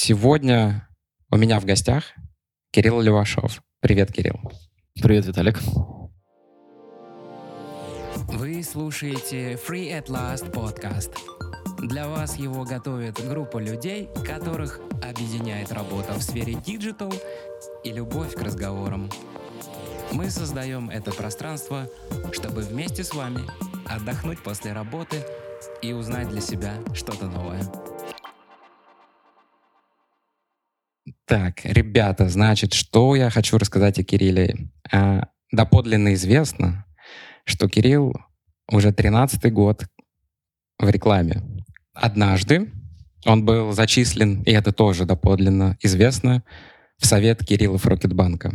Сегодня 0.00 0.88
у 1.28 1.36
меня 1.36 1.58
в 1.58 1.64
гостях 1.64 2.04
Кирилл 2.70 3.00
Левашов. 3.00 3.60
Привет, 3.80 4.12
Кирилл. 4.12 4.40
Привет, 5.02 5.26
Виталик. 5.26 5.58
Вы 8.28 8.62
слушаете 8.62 9.54
Free 9.54 9.90
at 9.90 10.06
Last 10.06 10.52
подкаст. 10.52 11.10
Для 11.80 12.06
вас 12.06 12.36
его 12.36 12.62
готовит 12.62 13.18
группа 13.28 13.58
людей, 13.58 14.08
которых 14.24 14.78
объединяет 15.02 15.72
работа 15.72 16.12
в 16.12 16.22
сфере 16.22 16.54
digital 16.54 17.12
и 17.82 17.90
любовь 17.90 18.34
к 18.34 18.40
разговорам. 18.40 19.10
Мы 20.12 20.30
создаем 20.30 20.90
это 20.90 21.10
пространство, 21.10 21.88
чтобы 22.30 22.60
вместе 22.60 23.02
с 23.02 23.12
вами 23.12 23.40
отдохнуть 23.84 24.40
после 24.44 24.72
работы 24.72 25.24
и 25.82 25.92
узнать 25.92 26.28
для 26.28 26.40
себя 26.40 26.74
что-то 26.94 27.26
новое. 27.26 27.64
Так, 31.26 31.64
ребята, 31.64 32.28
значит, 32.28 32.72
что 32.72 33.14
я 33.16 33.30
хочу 33.30 33.58
рассказать 33.58 33.98
о 33.98 34.04
Кирилле? 34.04 34.70
А, 34.92 35.28
доподлинно 35.52 36.14
известно, 36.14 36.86
что 37.44 37.68
Кирилл 37.68 38.14
уже 38.70 38.90
13-й 38.90 39.50
год 39.50 39.86
в 40.78 40.88
рекламе. 40.88 41.42
Однажды 41.94 42.70
он 43.24 43.44
был 43.44 43.72
зачислен, 43.72 44.42
и 44.42 44.52
это 44.52 44.72
тоже 44.72 45.04
доподлинно 45.04 45.76
известно, 45.80 46.44
в 46.98 47.06
совет 47.06 47.44
Кириллов 47.44 47.86
Рокетбанка. 47.86 48.54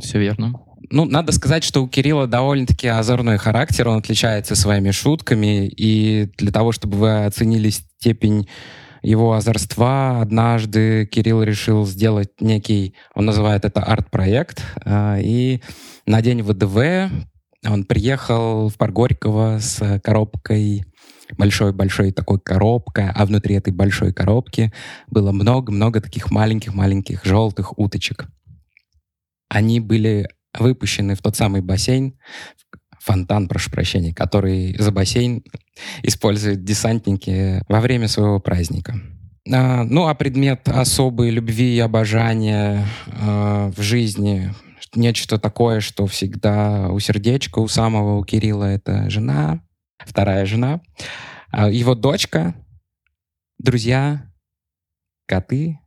Все 0.00 0.18
верно. 0.18 0.54
Ну, 0.90 1.04
надо 1.04 1.32
сказать, 1.32 1.64
что 1.64 1.82
у 1.82 1.88
Кирилла 1.88 2.26
довольно-таки 2.26 2.88
озорной 2.88 3.36
характер, 3.36 3.88
он 3.88 3.98
отличается 3.98 4.54
своими 4.54 4.90
шутками, 4.90 5.66
и 5.66 6.30
для 6.38 6.52
того, 6.52 6.72
чтобы 6.72 6.96
вы 6.96 7.24
оценили 7.24 7.70
степень 7.70 8.48
его 9.02 9.34
озорства, 9.34 10.20
однажды 10.20 11.06
Кирилл 11.06 11.42
решил 11.42 11.86
сделать 11.86 12.40
некий, 12.40 12.94
он 13.14 13.26
называет 13.26 13.64
это 13.64 13.82
арт-проект, 13.82 14.62
а, 14.84 15.18
и 15.18 15.60
на 16.06 16.22
день 16.22 16.42
ВДВ 16.42 17.10
он 17.66 17.84
приехал 17.84 18.68
в 18.68 18.76
Парк 18.76 18.92
Горького 18.92 19.58
с 19.60 20.00
коробкой 20.00 20.84
большой-большой 21.36 22.12
такой 22.12 22.40
коробка, 22.40 23.12
а 23.14 23.26
внутри 23.26 23.56
этой 23.56 23.72
большой 23.72 24.12
коробки 24.12 24.72
было 25.08 25.32
много-много 25.32 26.00
таких 26.00 26.30
маленьких-маленьких 26.30 27.24
желтых 27.24 27.78
уточек. 27.78 28.28
Они 29.48 29.80
были 29.80 30.28
выпущены 30.58 31.14
в 31.14 31.20
тот 31.20 31.36
самый 31.36 31.60
бассейн, 31.60 32.18
фонтан, 33.08 33.48
прошу 33.48 33.70
прощения, 33.70 34.12
который 34.12 34.76
за 34.78 34.92
бассейн 34.92 35.42
используют 36.02 36.62
десантники 36.62 37.62
во 37.66 37.80
время 37.80 38.06
своего 38.06 38.38
праздника. 38.38 39.00
А, 39.50 39.84
ну, 39.84 40.06
а 40.08 40.14
предмет 40.14 40.68
особой 40.68 41.30
любви 41.30 41.74
и 41.74 41.80
обожания 41.80 42.86
а, 43.06 43.70
в 43.74 43.80
жизни 43.80 44.52
нечто 44.94 45.38
такое, 45.38 45.80
что 45.80 46.06
всегда 46.06 46.88
у 46.90 46.98
сердечка, 46.98 47.60
у 47.60 47.68
самого, 47.68 48.18
у 48.18 48.24
Кирилла 48.24 48.64
это 48.64 49.08
жена, 49.08 49.62
вторая 49.98 50.44
жена, 50.44 50.82
а 51.50 51.70
его 51.70 51.94
дочка, 51.94 52.54
друзья, 53.58 54.30
коты, 55.24 55.78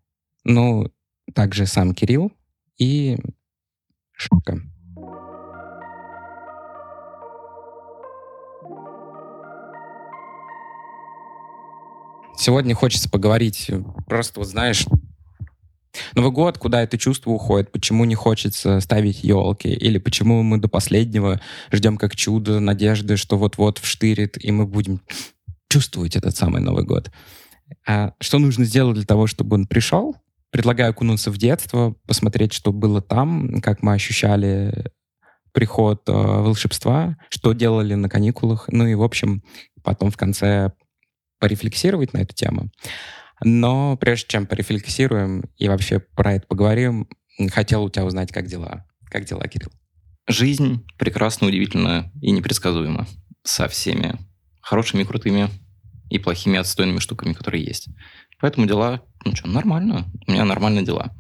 ну, 0.44 0.88
также 1.36 1.68
сам 1.68 1.94
Кирилл 1.94 2.32
и 2.80 3.18
Шутка. 4.14 4.60
Сегодня 12.42 12.74
хочется 12.74 13.08
поговорить, 13.08 13.70
просто 14.08 14.40
вот 14.40 14.50
знаешь, 14.50 14.88
Новый 16.16 16.32
год, 16.32 16.58
куда 16.58 16.82
это 16.82 16.98
чувство 16.98 17.30
уходит, 17.30 17.72
почему 17.72 18.04
не 18.06 18.16
хочется 18.16 18.80
ставить 18.80 19.24
елки, 19.24 19.68
или 19.68 20.00
почему 20.00 20.42
мы 20.42 20.58
до 20.58 20.68
последнего 20.68 21.40
ждем 21.72 21.98
как 21.98 22.16
чудо, 22.16 22.60
надежды, 22.60 23.16
что 23.16 23.38
вот-вот 23.38 23.78
вштырит, 23.78 24.44
и 24.44 24.52
мы 24.52 24.66
будем 24.66 25.02
чувствовать 25.70 26.16
этот 26.16 26.36
самый 26.36 26.64
Новый 26.64 26.84
год. 26.84 27.12
А 27.88 28.16
что 28.20 28.40
нужно 28.40 28.66
сделать 28.66 28.96
для 28.96 29.06
того, 29.06 29.28
чтобы 29.28 29.54
он 29.54 29.68
пришел? 29.68 30.16
Предлагаю 30.50 30.90
окунуться 30.90 31.30
в 31.30 31.38
детство, 31.38 31.94
посмотреть, 32.08 32.54
что 32.54 32.74
было 32.74 33.04
там, 33.04 33.62
как 33.62 33.84
мы 33.84 33.94
ощущали 33.94 34.92
приход 35.52 36.10
э, 36.10 36.12
волшебства, 36.12 37.18
что 37.30 37.54
делали 37.54 37.94
на 37.94 38.10
каникулах, 38.10 38.68
ну 38.70 38.88
и, 38.88 38.96
в 38.96 39.04
общем, 39.04 39.44
потом 39.84 40.10
в 40.10 40.18
конце 40.18 40.72
порефлексировать 41.42 42.14
на 42.14 42.20
эту 42.20 42.34
тему. 42.34 42.70
Но 43.44 43.98
прежде 43.98 44.28
чем 44.30 44.46
порефлексируем 44.46 45.46
и 45.58 45.68
вообще 45.68 46.00
про 46.00 46.36
это 46.36 46.48
поговорим, 46.48 47.08
хотел 47.52 47.84
у 47.84 47.90
тебя 47.90 48.06
узнать, 48.06 48.32
как 48.32 48.46
дела. 48.46 48.86
Как 49.10 49.26
дела, 49.26 49.48
Кирилл? 49.48 49.72
Жизнь 50.28 50.86
прекрасно, 50.98 51.48
удивительна 51.48 52.12
и 52.22 52.32
непредсказуема. 52.32 53.08
Со 53.44 53.68
всеми 53.68 54.20
хорошими, 54.62 55.04
крутыми 55.04 55.50
и 56.12 56.20
плохими 56.20 56.60
отстойными 56.60 57.00
штуками, 57.00 57.34
которые 57.34 57.64
есть. 57.64 57.90
Поэтому 58.40 58.68
дела, 58.68 59.02
ну 59.26 59.36
что, 59.36 59.48
нормально. 59.48 60.06
У 60.28 60.32
меня 60.32 60.46
нормальные 60.46 60.86
дела. 60.86 61.12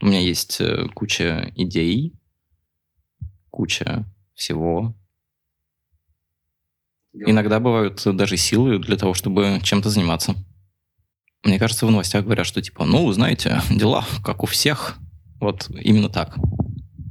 У 0.00 0.06
меня 0.06 0.18
есть 0.18 0.60
э, 0.60 0.86
куча 0.94 1.52
идей, 1.54 2.14
куча 3.50 4.04
всего. 4.34 4.96
Иногда 7.12 7.60
бывают 7.60 8.02
даже 8.04 8.36
силы 8.36 8.78
для 8.78 8.96
того, 8.96 9.14
чтобы 9.14 9.60
чем-то 9.62 9.90
заниматься. 9.90 10.34
Мне 11.42 11.58
кажется, 11.58 11.86
в 11.86 11.90
новостях 11.90 12.24
говорят, 12.24 12.46
что 12.46 12.60
типа, 12.62 12.84
ну, 12.84 13.10
знаете, 13.12 13.60
дела 13.70 14.04
как 14.22 14.42
у 14.42 14.46
всех. 14.46 14.96
Вот 15.40 15.70
именно 15.70 16.08
так. 16.08 16.36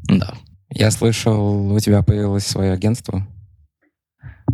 Да. 0.08 0.34
Я 0.70 0.92
слышал, 0.92 1.74
у 1.74 1.80
тебя 1.80 2.04
появилось 2.04 2.46
свое 2.46 2.74
агентство. 2.74 3.28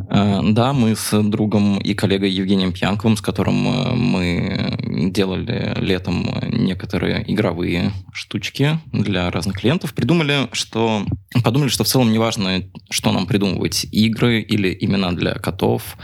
Э, 0.10 0.42
да, 0.44 0.74
мы 0.74 0.96
с 0.96 1.22
другом 1.24 1.78
и 1.80 1.94
коллегой 1.94 2.30
Евгением 2.32 2.74
Пьянковым, 2.74 3.18
с 3.18 3.22
которым 3.22 3.68
э, 3.68 3.96
мы 3.96 5.12
делали 5.12 5.74
летом 5.78 6.28
некоторые 6.50 7.24
игровые 7.32 7.92
штучки 8.14 8.80
для 8.92 9.30
разных 9.32 9.60
клиентов, 9.60 9.94
придумали, 9.94 10.48
что 10.52 11.06
подумали, 11.44 11.70
что 11.70 11.84
в 11.84 11.88
целом 11.88 12.12
не 12.12 12.20
важно, 12.20 12.64
что 12.90 13.12
нам 13.12 13.28
придумывать, 13.28 13.86
игры 13.92 14.42
или 14.42 14.76
имена 14.80 15.12
для 15.12 15.34
котов, 15.34 15.98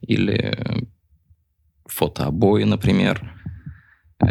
или 0.00 0.86
фотообои, 1.86 2.64
например. 2.64 3.37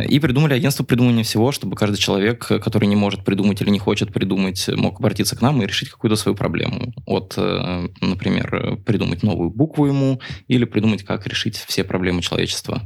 И 0.09 0.19
придумали 0.19 0.53
агентство 0.53 0.83
придумывания 0.83 1.23
всего, 1.23 1.53
чтобы 1.53 1.77
каждый 1.77 1.97
человек, 1.97 2.45
который 2.45 2.87
не 2.87 2.97
может 2.97 3.23
придумать 3.23 3.61
или 3.61 3.69
не 3.69 3.79
хочет 3.79 4.11
придумать, 4.11 4.67
мог 4.75 4.99
обратиться 4.99 5.37
к 5.37 5.41
нам 5.41 5.61
и 5.61 5.65
решить 5.65 5.89
какую-то 5.89 6.17
свою 6.17 6.35
проблему. 6.35 6.93
От, 7.05 7.35
э, 7.37 7.87
например, 8.01 8.79
придумать 8.85 9.23
новую 9.23 9.49
букву 9.49 9.85
ему 9.85 10.19
или 10.49 10.65
придумать, 10.65 11.03
как 11.03 11.25
решить 11.25 11.55
все 11.55 11.85
проблемы 11.85 12.21
человечества. 12.21 12.81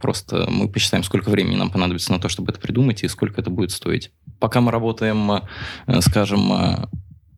Просто 0.00 0.46
мы 0.50 0.70
посчитаем, 0.70 1.04
сколько 1.04 1.28
времени 1.28 1.56
нам 1.56 1.70
понадобится 1.70 2.12
на 2.12 2.18
то, 2.18 2.30
чтобы 2.30 2.52
это 2.52 2.60
придумать, 2.60 3.02
и 3.04 3.08
сколько 3.08 3.40
это 3.40 3.50
будет 3.50 3.70
стоить. 3.70 4.10
Пока 4.40 4.62
мы 4.62 4.72
работаем, 4.72 5.30
э, 5.86 6.00
скажем, 6.00 6.52
э, 6.52 6.86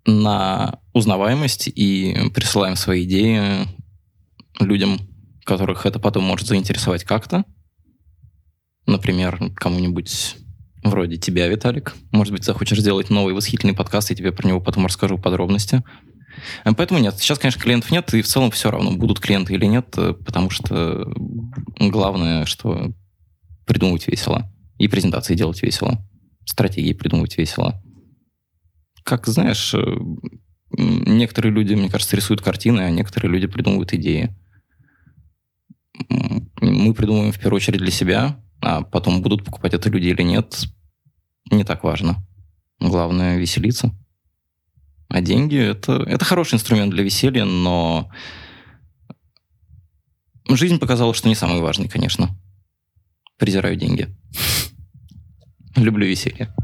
на 0.07 0.79
узнаваемость 0.93 1.69
и 1.69 2.31
присылаем 2.35 2.77
свои 2.77 3.03
идеи 3.03 3.67
людям, 4.61 5.01
которых 5.45 5.87
это 5.87 5.99
потом 5.99 6.23
может 6.23 6.47
заинтересовать 6.47 7.03
как-то, 7.03 7.45
Например, 8.89 9.39
кому-нибудь 9.55 10.37
вроде 10.83 11.19
тебя, 11.19 11.47
Виталик. 11.47 11.95
Может 12.11 12.33
быть, 12.33 12.45
захочешь 12.45 12.81
сделать 12.81 13.11
новый 13.11 13.35
восхитительный 13.35 13.75
подкаст, 13.75 14.11
и 14.11 14.17
тебе 14.17 14.33
про 14.33 14.49
него 14.49 14.63
потом 14.63 14.87
расскажу 14.87 15.19
подробности. 15.19 15.85
Э, 16.65 16.73
поэтому 16.75 16.99
нет, 16.99 17.15
сейчас, 17.19 17.39
конечно, 17.39 17.61
клиентов 17.61 17.91
нет, 17.91 18.15
и 18.15 18.23
в 18.23 18.27
целом 18.27 18.51
все 18.51 18.71
равно, 18.71 18.93
будут 18.93 19.21
клиенты 19.21 19.53
или 19.53 19.67
нет, 19.67 19.93
э, 19.99 20.15
потому 20.15 20.49
что 20.49 21.13
главное, 21.79 22.47
что 22.47 22.95
придумывать 23.67 24.09
весело. 24.09 24.51
И 24.79 24.89
презентации 24.89 25.35
делать 25.35 25.63
весело. 25.63 26.03
Стратегии 26.47 26.95
придумывать 26.95 27.37
весело. 27.37 27.83
Как 29.03 29.27
знаешь, 29.27 29.75
э, 29.75 29.83
некоторые 30.79 31.53
люди, 31.53 31.75
мне 31.75 31.91
кажется, 31.91 32.17
рисуют 32.17 32.41
картины, 32.41 32.81
а 32.81 32.91
некоторые 32.91 33.31
люди 33.31 33.49
придумывают 33.49 33.93
идеи. 33.93 34.35
Мы 36.09 36.95
придумываем 36.95 37.33
в 37.33 37.39
первую 37.39 37.57
очередь 37.57 37.81
для 37.81 37.91
себя, 37.91 38.41
а 38.61 38.83
потом 38.83 39.23
будут 39.23 39.45
покупать 39.45 39.75
это 39.75 39.89
люди 39.89 40.09
или 40.09 40.23
нет, 40.23 40.65
не 41.51 41.65
так 41.65 41.85
важно. 41.85 42.17
Главное 42.81 43.39
веселиться. 43.39 43.95
А 45.09 45.21
деньги 45.21 45.57
это, 45.57 46.03
это 46.03 46.25
хороший 46.25 46.57
инструмент 46.57 46.93
для 46.93 47.03
веселья, 47.03 47.45
но 47.45 48.11
жизнь 50.49 50.79
показала, 50.79 51.15
что 51.15 51.29
не 51.29 51.35
самый 51.35 51.61
важный, 51.61 51.89
конечно. 51.89 52.37
Презираю 53.39 53.77
деньги. 53.77 54.09
Люблю 55.77 56.07
веселье. 56.07 56.55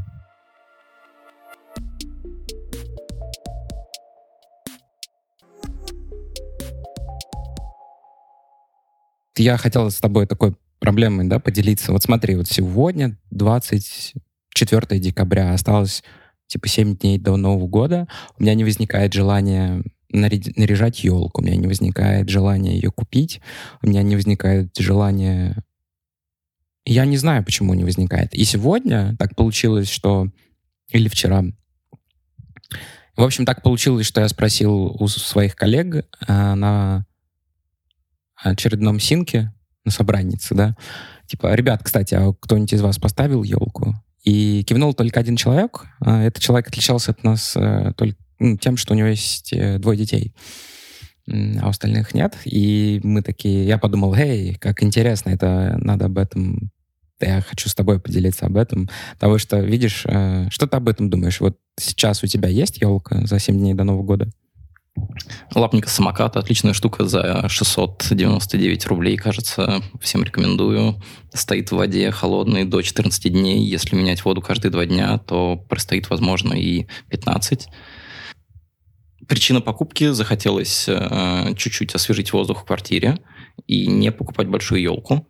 Я 9.37 9.57
хотел 9.57 9.89
с 9.91 9.99
тобой 9.99 10.27
такой 10.27 10.55
проблемой, 10.79 11.27
да, 11.27 11.39
поделиться. 11.39 11.91
Вот 11.91 12.03
смотри, 12.03 12.35
вот 12.35 12.47
сегодня 12.47 13.17
24 13.31 14.99
декабря, 14.99 15.53
осталось 15.53 16.03
типа 16.47 16.67
7 16.67 16.97
дней 16.97 17.17
до 17.17 17.37
Нового 17.37 17.67
года, 17.67 18.07
у 18.37 18.43
меня 18.43 18.53
не 18.53 18.63
возникает 18.63 19.13
желания 19.13 19.83
наряжать 20.09 21.03
елку, 21.03 21.41
у 21.41 21.43
меня 21.43 21.55
не 21.55 21.67
возникает 21.67 22.29
желания 22.29 22.75
ее 22.75 22.91
купить, 22.91 23.41
у 23.81 23.87
меня 23.87 24.03
не 24.03 24.15
возникает 24.15 24.75
желания... 24.77 25.63
Я 26.85 27.05
не 27.05 27.17
знаю, 27.17 27.43
почему 27.43 27.73
не 27.73 27.83
возникает. 27.83 28.33
И 28.35 28.43
сегодня 28.45 29.15
так 29.17 29.35
получилось, 29.35 29.89
что... 29.89 30.29
Или 30.91 31.09
вчера. 31.09 31.43
В 33.17 33.23
общем, 33.23 33.45
так 33.45 33.63
получилось, 33.63 34.05
что 34.05 34.21
я 34.21 34.29
спросил 34.29 34.95
у 34.99 35.07
своих 35.07 35.55
коллег 35.55 36.05
а, 36.27 36.53
на 36.55 37.05
очередном 38.35 38.99
синке, 38.99 39.51
на 39.85 39.91
собраннице, 39.91 40.55
да, 40.55 40.75
типа, 41.27 41.53
ребят, 41.55 41.81
кстати, 41.83 42.13
а 42.15 42.33
кто-нибудь 42.33 42.73
из 42.73 42.81
вас 42.81 42.97
поставил 42.97 43.43
елку? 43.43 43.95
И 44.23 44.63
кивнул 44.63 44.93
только 44.93 45.19
один 45.19 45.35
человек. 45.35 45.85
А, 45.99 46.23
этот 46.23 46.41
человек 46.41 46.67
отличался 46.67 47.11
от 47.11 47.23
нас 47.23 47.53
а, 47.55 47.93
только 47.93 48.17
ну, 48.39 48.57
тем, 48.57 48.75
что 48.75 48.93
у 48.93 48.97
него 48.97 49.07
есть 49.07 49.53
э, 49.53 49.77
двое 49.77 49.97
детей, 49.97 50.33
а 51.27 51.67
у 51.67 51.69
остальных 51.69 52.13
нет. 52.13 52.35
И 52.43 52.99
мы 53.03 53.21
такие, 53.21 53.65
я 53.65 53.77
подумал, 53.77 54.13
эй, 54.13 54.55
как 54.55 54.83
интересно, 54.83 55.29
это 55.29 55.77
надо 55.79 56.05
об 56.05 56.17
этом 56.17 56.71
я 57.21 57.41
хочу 57.41 57.69
с 57.69 57.75
тобой 57.75 57.99
поделиться 57.99 58.45
об 58.45 58.57
этом, 58.57 58.89
потому 59.13 59.37
что, 59.37 59.59
видишь, 59.59 60.03
э, 60.05 60.47
что 60.49 60.67
ты 60.67 60.75
об 60.75 60.89
этом 60.89 61.09
думаешь? 61.09 61.39
Вот 61.39 61.57
сейчас 61.79 62.23
у 62.23 62.27
тебя 62.27 62.49
есть 62.49 62.81
елка 62.81 63.25
за 63.25 63.39
7 63.39 63.57
дней 63.57 63.73
до 63.73 63.83
Нового 63.83 64.03
года? 64.03 64.29
Лапника 65.53 65.89
самоката, 65.89 66.39
отличная 66.39 66.73
штука 66.73 67.05
за 67.05 67.47
699 67.47 68.87
рублей, 68.87 69.17
кажется, 69.17 69.81
всем 70.01 70.23
рекомендую. 70.23 71.01
Стоит 71.33 71.71
в 71.71 71.75
воде 71.75 72.11
холодной 72.11 72.65
до 72.65 72.81
14 72.81 73.31
дней. 73.31 73.65
Если 73.65 73.95
менять 73.95 74.23
воду 74.25 74.41
каждые 74.41 74.71
два 74.71 74.85
дня, 74.85 75.17
то 75.17 75.57
простоит, 75.69 76.09
возможно, 76.09 76.53
и 76.53 76.87
15. 77.09 77.67
Причина 79.27 79.61
покупки 79.61 80.11
захотелось 80.11 80.85
э, 80.87 81.53
чуть-чуть 81.57 81.95
освежить 81.95 82.31
воздух 82.31 82.61
в 82.61 82.65
квартире 82.65 83.17
и 83.65 83.87
не 83.87 84.11
покупать 84.11 84.47
большую 84.47 84.81
елку. 84.81 85.27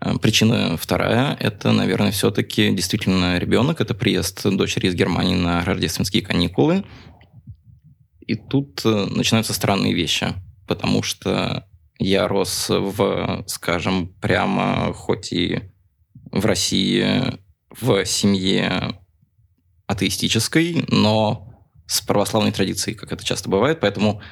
Э, 0.00 0.14
причина 0.20 0.76
вторая– 0.76 1.36
это, 1.40 1.72
наверное, 1.72 2.12
все-таки 2.12 2.70
действительно 2.70 3.38
ребенок. 3.38 3.80
Это 3.80 3.94
приезд 3.94 4.46
дочери 4.48 4.86
из 4.86 4.94
Германии 4.94 5.34
на 5.34 5.64
рождественские 5.64 6.22
каникулы. 6.22 6.84
И 8.26 8.34
тут 8.34 8.82
э, 8.84 9.06
начинаются 9.10 9.52
странные 9.52 9.94
вещи, 9.94 10.34
потому 10.66 11.02
что 11.02 11.66
я 11.98 12.26
рос 12.28 12.68
в, 12.68 13.44
скажем, 13.46 14.08
прямо, 14.20 14.92
хоть 14.92 15.32
и 15.32 15.70
в 16.30 16.44
России, 16.46 17.38
в 17.70 18.04
семье 18.04 18.98
атеистической, 19.86 20.84
но 20.88 21.50
с 21.86 22.00
православной 22.00 22.52
традицией, 22.52 22.96
как 22.96 23.12
это 23.12 23.24
часто 23.24 23.48
бывает, 23.48 23.80
поэтому 23.80 24.22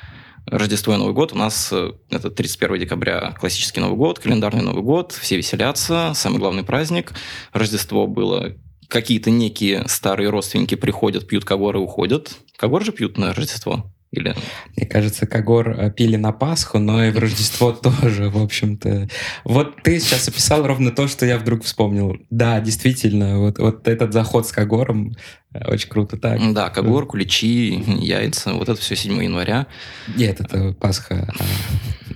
Рождество 0.46 0.94
и 0.94 0.96
Новый 0.96 1.14
год 1.14 1.32
у 1.32 1.36
нас 1.36 1.68
э, 1.72 1.92
это 2.10 2.30
31 2.30 2.80
декабря 2.80 3.32
классический 3.38 3.80
Новый 3.80 3.96
год, 3.96 4.18
календарный 4.18 4.62
Новый 4.62 4.82
год, 4.82 5.12
все 5.12 5.36
веселятся, 5.36 6.12
самый 6.14 6.38
главный 6.38 6.64
праздник. 6.64 7.12
Рождество 7.52 8.08
было 8.08 8.56
какие-то 8.92 9.30
некие 9.30 9.84
старые 9.88 10.28
родственники 10.28 10.74
приходят, 10.74 11.26
пьют 11.26 11.44
когор 11.44 11.76
и 11.76 11.78
уходят. 11.78 12.36
Когор 12.56 12.84
же 12.84 12.92
пьют 12.92 13.16
на 13.16 13.32
Рождество? 13.32 13.90
Или... 14.12 14.36
Мне 14.76 14.86
кажется, 14.86 15.26
Когор 15.26 15.70
э, 15.70 15.90
пили 15.90 16.16
на 16.16 16.32
Пасху, 16.32 16.78
но 16.78 17.02
и 17.02 17.10
в 17.10 17.18
Рождество 17.18 17.72
тоже, 18.02 18.28
в 18.28 18.36
общем-то. 18.36 19.08
Вот 19.44 19.82
ты 19.82 19.98
сейчас 19.98 20.28
описал 20.28 20.66
ровно 20.66 20.90
то, 20.90 21.08
что 21.08 21.24
я 21.24 21.38
вдруг 21.38 21.64
вспомнил. 21.64 22.18
Да, 22.28 22.60
действительно, 22.60 23.40
вот, 23.40 23.58
вот 23.58 23.88
этот 23.88 24.12
заход 24.12 24.46
с 24.46 24.52
Когором 24.52 25.16
э, 25.54 25.66
очень 25.66 25.88
круто 25.88 26.18
так. 26.18 26.38
Да, 26.52 26.68
Когор, 26.68 27.06
куличи, 27.06 27.82
яйца, 28.00 28.52
вот 28.52 28.68
это 28.68 28.78
все 28.78 28.96
7 28.96 29.24
января. 29.24 29.66
Нет, 30.14 30.42
это 30.42 30.74
Пасха. 30.74 31.32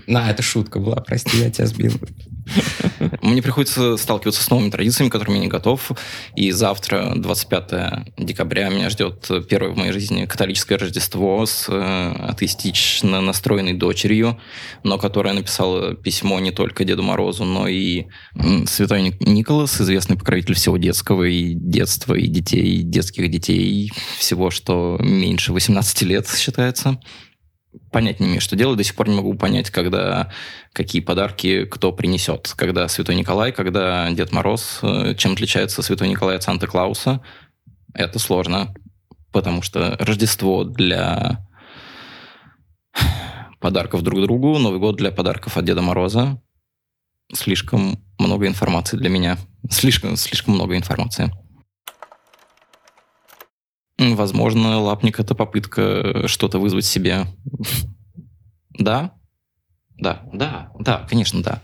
На, 0.07 0.31
это 0.31 0.43
шутка 0.43 0.79
была, 0.79 0.97
прости, 0.97 1.39
я 1.39 1.51
тебя 1.51 1.67
сбил. 1.67 1.93
Мне 3.23 3.43
приходится 3.43 3.97
сталкиваться 3.97 4.43
с 4.43 4.51
новыми 4.51 4.71
традициями, 4.71 5.11
которыми 5.11 5.37
я 5.37 5.41
не 5.41 5.49
готов. 5.49 5.91
И 6.37 6.53
завтра, 6.53 7.15
25 7.17 8.15
декабря, 8.17 8.69
меня 8.69 8.89
ждет 8.91 9.29
первое 9.49 9.73
в 9.73 9.77
моей 9.77 9.93
жизни 9.93 10.27
католическое 10.27 10.79
Рождество 10.79 11.45
с 11.45 11.67
э, 11.69 12.13
атеистично 12.29 13.21
настроенной 13.21 13.75
дочерью, 13.75 14.39
но 14.85 14.99
которая 14.99 15.35
написала 15.35 15.95
письмо 15.95 16.39
не 16.39 16.53
только 16.53 16.85
Деду 16.85 17.03
Морозу, 17.03 17.45
но 17.45 17.67
и 17.67 18.07
Святой 18.67 19.17
Николас, 19.21 19.81
известный 19.81 20.17
покровитель 20.17 20.55
всего 20.55 20.77
детского 20.77 21.25
и 21.25 21.55
детства, 21.55 22.15
и 22.15 22.27
детей, 22.29 22.77
и 22.77 22.83
детских 22.83 23.29
детей, 23.31 23.93
всего, 24.19 24.51
что 24.51 24.99
меньше 25.01 25.53
18 25.53 26.03
лет 26.03 26.29
считается 26.29 27.01
понять 27.91 28.21
не 28.21 28.27
имею, 28.27 28.41
что 28.41 28.57
делать. 28.57 28.79
До 28.79 28.85
сих 28.85 28.95
пор 28.95 29.09
не 29.09 29.17
могу 29.17 29.35
понять, 29.35 29.71
когда 29.71 30.31
какие 30.73 31.01
подарки 31.01 31.65
кто 31.65 31.93
принесет. 31.93 32.53
Когда 32.57 32.89
Святой 32.89 33.15
Николай, 33.15 33.53
когда 33.53 34.11
Дед 34.11 34.33
Мороз. 34.33 34.81
Э, 34.83 35.15
чем 35.17 35.33
отличается 35.33 35.83
Святой 35.83 36.09
Николай 36.09 36.37
от 36.37 36.43
Санта-Клауса? 36.43 37.23
Это 37.95 38.19
сложно, 38.19 38.75
потому 39.33 39.63
что 39.63 39.97
Рождество 39.99 40.65
для 40.65 41.47
подарков 43.61 44.03
друг 44.03 44.21
другу, 44.23 44.59
Новый 44.59 44.79
год 44.79 44.97
для 44.97 45.11
подарков 45.11 45.57
от 45.57 45.65
Деда 45.65 45.83
Мороза. 45.83 46.41
Слишком 47.33 47.99
много 48.19 48.47
информации 48.47 48.97
для 48.97 49.09
меня. 49.09 49.39
Слишком, 49.71 50.17
слишком 50.17 50.55
много 50.55 50.77
информации. 50.77 51.33
Возможно, 53.99 54.81
лапник— 54.81 55.19
это 55.21 55.35
попытка 55.35 56.29
что-то 56.29 56.59
вызвать 56.59 56.85
себе. 56.85 57.27
Да? 58.79 59.15
Да, 59.97 60.23
да, 60.35 60.71
да, 60.79 61.07
конечно, 61.09 61.43
да. 61.43 61.63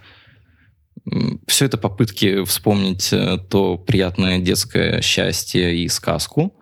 Все 1.46 1.67
это 1.67 1.76
попытки 1.76 2.43
вспомнить 2.44 3.12
э, 3.12 3.37
то 3.50 3.76
приятное 3.76 4.38
детское 4.38 5.02
счастье 5.02 5.76
и 5.76 5.88
сказку. 5.88 6.58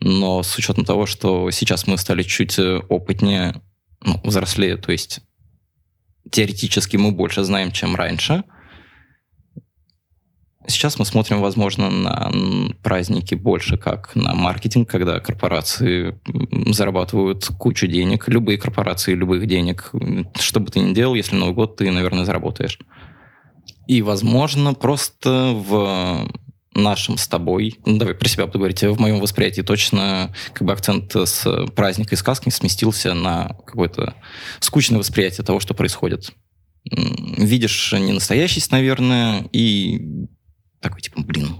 Но 0.00 0.42
с 0.42 0.58
учетом 0.58 0.84
того, 0.84 1.06
что 1.06 1.50
сейчас 1.50 1.86
мы 1.86 1.96
стали 1.96 2.22
чуть 2.22 2.58
э, 2.58 2.78
опытнее, 2.88 3.62
ну, 4.04 4.20
взрослее, 4.24 4.76
то 4.76 4.92
есть 4.92 5.20
теоретически 6.30 6.98
мы 6.98 7.12
больше 7.12 7.44
знаем, 7.44 7.72
чем 7.72 7.96
раньше– 7.96 8.44
Сейчас 10.68 10.98
мы 10.98 11.04
смотрим, 11.04 11.40
возможно, 11.40 11.90
на 11.90 12.30
праздники 12.82 13.34
больше 13.34 13.76
как 13.76 14.14
на 14.14 14.34
маркетинг, 14.34 14.88
когда 14.88 15.18
корпорации 15.18 16.20
зарабатывают 16.72 17.46
кучу 17.58 17.86
денег, 17.86 18.28
любые 18.28 18.58
корпорации 18.58 19.14
любых 19.14 19.46
денег. 19.46 19.90
Что 20.38 20.60
бы 20.60 20.70
ты 20.70 20.80
ни 20.80 20.94
делал, 20.94 21.14
если 21.14 21.36
Новый 21.36 21.54
год, 21.54 21.76
ты, 21.76 21.90
наверное, 21.90 22.24
заработаешь. 22.24 22.78
И, 23.86 24.02
возможно, 24.02 24.74
просто 24.74 25.52
в 25.52 26.28
нашем 26.74 27.18
с 27.18 27.28
тобой, 27.28 27.78
ну, 27.84 27.98
давай 27.98 28.14
про 28.14 28.28
себя 28.28 28.46
буду 28.46 28.58
говорить, 28.58 28.82
в 28.82 28.98
моем 28.98 29.20
восприятии 29.20 29.60
точно 29.62 30.34
как 30.54 30.66
бы 30.66 30.72
акцент 30.72 31.14
с 31.14 31.66
праздника 31.74 32.14
и 32.14 32.18
сказки 32.18 32.48
сместился 32.48 33.14
на 33.14 33.56
какое-то 33.66 34.14
скучное 34.60 34.98
восприятие 34.98 35.44
того, 35.44 35.60
что 35.60 35.74
происходит. 35.74 36.30
Видишь 36.84 37.92
не 37.92 38.12
настоящесть, 38.12 38.72
наверное, 38.72 39.44
и 39.52 40.26
такой, 40.82 41.00
типа, 41.00 41.22
блин, 41.22 41.56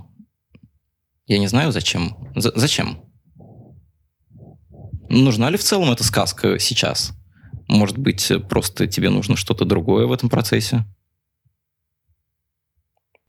я 1.27 1.39
не 1.39 1.47
знаю, 1.47 1.73
зачем. 1.73 2.17
З- 2.35 2.53
зачем? 2.55 3.05
Нужна 5.09 5.51
ли 5.51 5.57
в 5.57 5.63
целом 5.63 5.91
эта 5.91 6.05
сказка 6.05 6.59
сейчас? 6.59 7.13
Может 7.69 7.99
быть, 7.99 8.31
просто 8.49 8.87
тебе 8.87 9.09
нужно 9.11 9.37
что-то 9.37 9.65
другое 9.65 10.07
в 10.07 10.13
этом 10.13 10.29
процессе? 10.29 10.85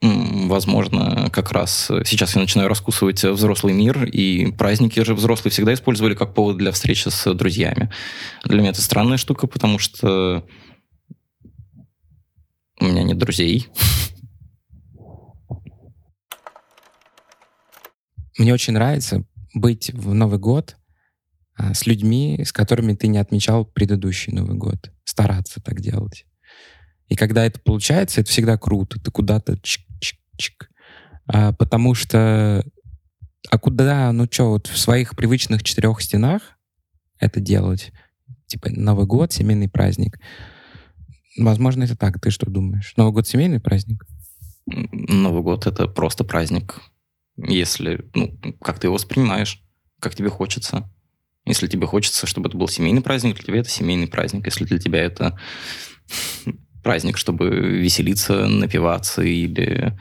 Возможно, 0.02 1.30
как 1.32 1.52
раз 1.52 1.86
сейчас 2.04 2.34
я 2.34 2.42
начинаю 2.42 2.68
раскусывать 2.68 3.24
взрослый 3.24 3.72
мир, 3.72 4.04
и 4.04 4.52
праздники 4.52 5.00
же 5.00 5.14
взрослые 5.14 5.50
всегда 5.50 5.72
использовали 5.72 6.14
как 6.14 6.34
повод 6.34 6.58
для 6.58 6.72
встречи 6.72 7.08
с 7.08 7.32
друзьями. 7.32 7.90
Для 8.44 8.58
меня 8.58 8.70
это 8.70 8.82
странная 8.82 9.16
штука, 9.16 9.46
потому 9.46 9.78
что 9.78 10.46
у 12.80 12.84
меня 12.84 13.02
нет 13.02 13.16
друзей. 13.16 13.68
Мне 18.38 18.52
очень 18.52 18.72
нравится 18.72 19.24
быть 19.54 19.92
в 19.92 20.12
Новый 20.12 20.38
год 20.38 20.76
а, 21.56 21.74
с 21.74 21.86
людьми, 21.86 22.42
с 22.44 22.52
которыми 22.52 22.94
ты 22.94 23.06
не 23.06 23.18
отмечал 23.18 23.64
предыдущий 23.64 24.32
Новый 24.32 24.56
год. 24.56 24.92
Стараться 25.04 25.60
так 25.60 25.80
делать. 25.80 26.26
И 27.08 27.16
когда 27.16 27.44
это 27.44 27.60
получается, 27.60 28.20
это 28.20 28.30
всегда 28.30 28.58
круто. 28.58 28.98
Ты 28.98 29.10
куда-то 29.10 29.54
чик-чик-чик. 29.54 30.68
А, 31.26 31.52
потому 31.52 31.94
что... 31.94 32.64
А 33.50 33.58
куда, 33.58 34.10
ну 34.12 34.26
что, 34.30 34.50
вот 34.50 34.66
в 34.66 34.78
своих 34.78 35.14
привычных 35.14 35.62
четырех 35.62 36.00
стенах 36.00 36.58
это 37.18 37.40
делать? 37.40 37.92
Типа 38.46 38.70
Новый 38.70 39.06
год, 39.06 39.32
семейный 39.32 39.68
праздник. 39.68 40.18
Возможно, 41.36 41.84
это 41.84 41.96
так. 41.96 42.20
Ты 42.20 42.30
что 42.30 42.50
думаешь? 42.50 42.94
Новый 42.96 43.12
год— 43.12 43.26
семейный 43.28 43.60
праздник? 43.60 44.06
Новый 44.66 45.42
год— 45.42 45.66
это 45.68 45.86
просто 45.88 46.24
праздник. 46.24 46.80
Если, 47.36 48.04
ну, 48.14 48.38
как 48.60 48.78
ты 48.78 48.86
его 48.86 48.94
воспринимаешь, 48.94 49.62
как 50.00 50.14
тебе 50.14 50.28
хочется. 50.28 50.90
Если 51.46 51.66
тебе 51.66 51.86
хочется, 51.86 52.26
чтобы 52.26 52.48
это 52.48 52.56
был 52.56 52.68
семейный 52.68 53.02
праздник, 53.02 53.36
для 53.36 53.44
тебя 53.44 53.60
это 53.60 53.68
семейный 53.68 54.06
праздник. 54.06 54.46
Если 54.46 54.64
для 54.64 54.78
тебя 54.78 55.02
это 55.02 55.38
праздник, 56.82 57.16
чтобы 57.16 57.48
веселиться, 57.48 58.46
напиваться 58.46 59.22
или 59.22 59.98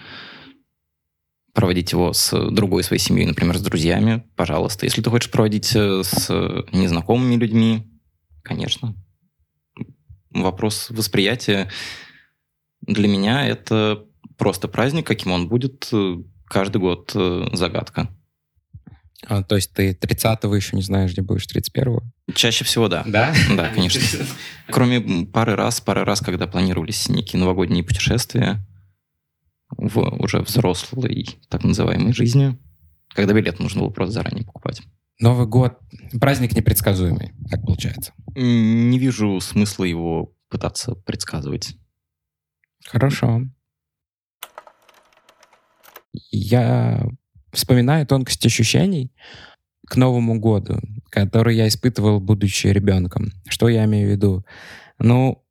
проводить 1.54 1.92
его 1.92 2.14
с 2.14 2.50
другой 2.50 2.84
своей 2.84 3.02
семьей, 3.02 3.28
например, 3.28 3.58
с 3.58 3.62
друзьями, 3.62 4.24
пожалуйста. 4.36 4.86
Если 4.86 5.02
ты 5.02 5.10
хочешь 5.10 5.30
проводить 5.30 5.76
э, 5.76 6.02
с 6.04 6.30
незнакомыми 6.72 7.36
людьми, 7.36 7.88
конечно. 8.42 8.96
Вопрос 10.32 10.90
восприятия 10.90 11.70
для 12.82 13.08
меня 13.08 13.46
это 13.46 14.06
просто 14.38 14.68
праздник, 14.68 15.08
каким 15.08 15.32
он 15.32 15.48
будет 15.48 15.88
э, 15.94 16.16
каждый 16.54 16.78
год 16.78 17.12
э, 17.16 17.48
загадка. 17.52 18.08
А, 19.26 19.42
то 19.42 19.56
есть 19.56 19.74
ты 19.74 19.92
30-го 19.94 20.56
еще 20.56 20.76
не 20.76 20.82
знаешь, 20.82 21.12
где 21.12 21.22
будешь 21.22 21.48
31-го? 21.48 22.04
Чаще 22.36 22.64
всего, 22.64 22.88
да. 22.88 23.04
Да? 23.08 23.34
Да, 23.56 23.70
конечно. 23.70 24.02
Кроме 24.70 25.26
пары 25.26 25.56
раз, 25.56 25.82
пары 25.82 26.04
раз, 26.04 26.20
когда 26.22 26.46
планировались 26.46 27.10
некие 27.10 27.40
новогодние 27.40 27.84
путешествия 27.84 28.64
в 29.70 30.00
уже 30.22 30.40
взрослой, 30.42 31.40
так 31.50 31.64
называемой 31.64 32.14
жизни, 32.14 32.58
когда 33.10 33.34
билет 33.34 33.60
нужно 33.60 33.82
было 33.82 33.90
просто 33.90 34.14
заранее 34.14 34.46
покупать. 34.46 34.82
Новый 35.20 35.48
год— 35.48 35.80
праздник 36.20 36.56
непредсказуемый, 36.56 37.32
как 37.50 37.62
получается. 37.62 38.14
Не 38.36 39.00
вижу 39.00 39.40
смысла 39.40 39.86
его 39.86 40.36
пытаться 40.50 40.96
предсказывать. 40.96 41.78
Хорошо. 42.86 43.44
Я 46.32 47.08
вспоминаю 47.52 48.06
тонкость 48.08 48.46
ощущений 48.46 49.12
к 49.88 49.96
Новому 49.96 50.40
году, 50.40 50.80
который 51.10 51.56
я 51.56 51.68
испытывал, 51.68 52.20
будучи 52.20 52.68
ребенком. 52.68 53.32
Что 53.48 53.70
я 53.70 53.86
имею 53.86 54.08
в 54.08 54.12
виду? 54.12 54.46
Ну, 55.00 55.44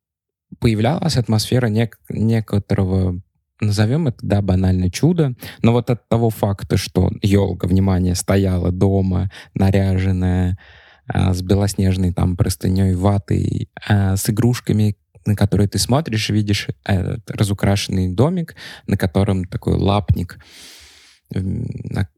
появлялась 0.59 1.17
атмосфера 1.17 1.69
нек- 1.69 1.99
некоторого 2.09 3.21
назовем 3.61 4.09
это, 4.09 4.19
да, 4.23 4.43
банально 4.43 4.91
чудо, 4.91 5.35
но 5.63 5.73
вот 5.73 5.89
от 5.89 6.09
того 6.09 6.31
факта, 6.31 6.77
что 6.77 7.11
елка, 7.23 7.69
внимание, 7.69 8.15
стояла 8.15 8.73
дома, 8.73 9.31
наряженная, 9.55 10.59
а, 11.07 11.33
с 11.33 11.43
белоснежной 11.43 12.13
там 12.13 12.37
простыней 12.37 12.95
ватой, 12.95 13.71
а, 13.89 14.17
с 14.17 14.29
игрушками, 14.29 14.97
на 15.27 15.35
которые 15.35 15.69
ты 15.69 15.79
смотришь, 15.79 16.31
видишь 16.31 16.69
этот 16.85 17.31
разукрашенный 17.31 18.09
домик, 18.09 18.55
на 18.87 18.97
котором 18.97 19.45
такой 19.45 19.77
лапник, 19.77 20.39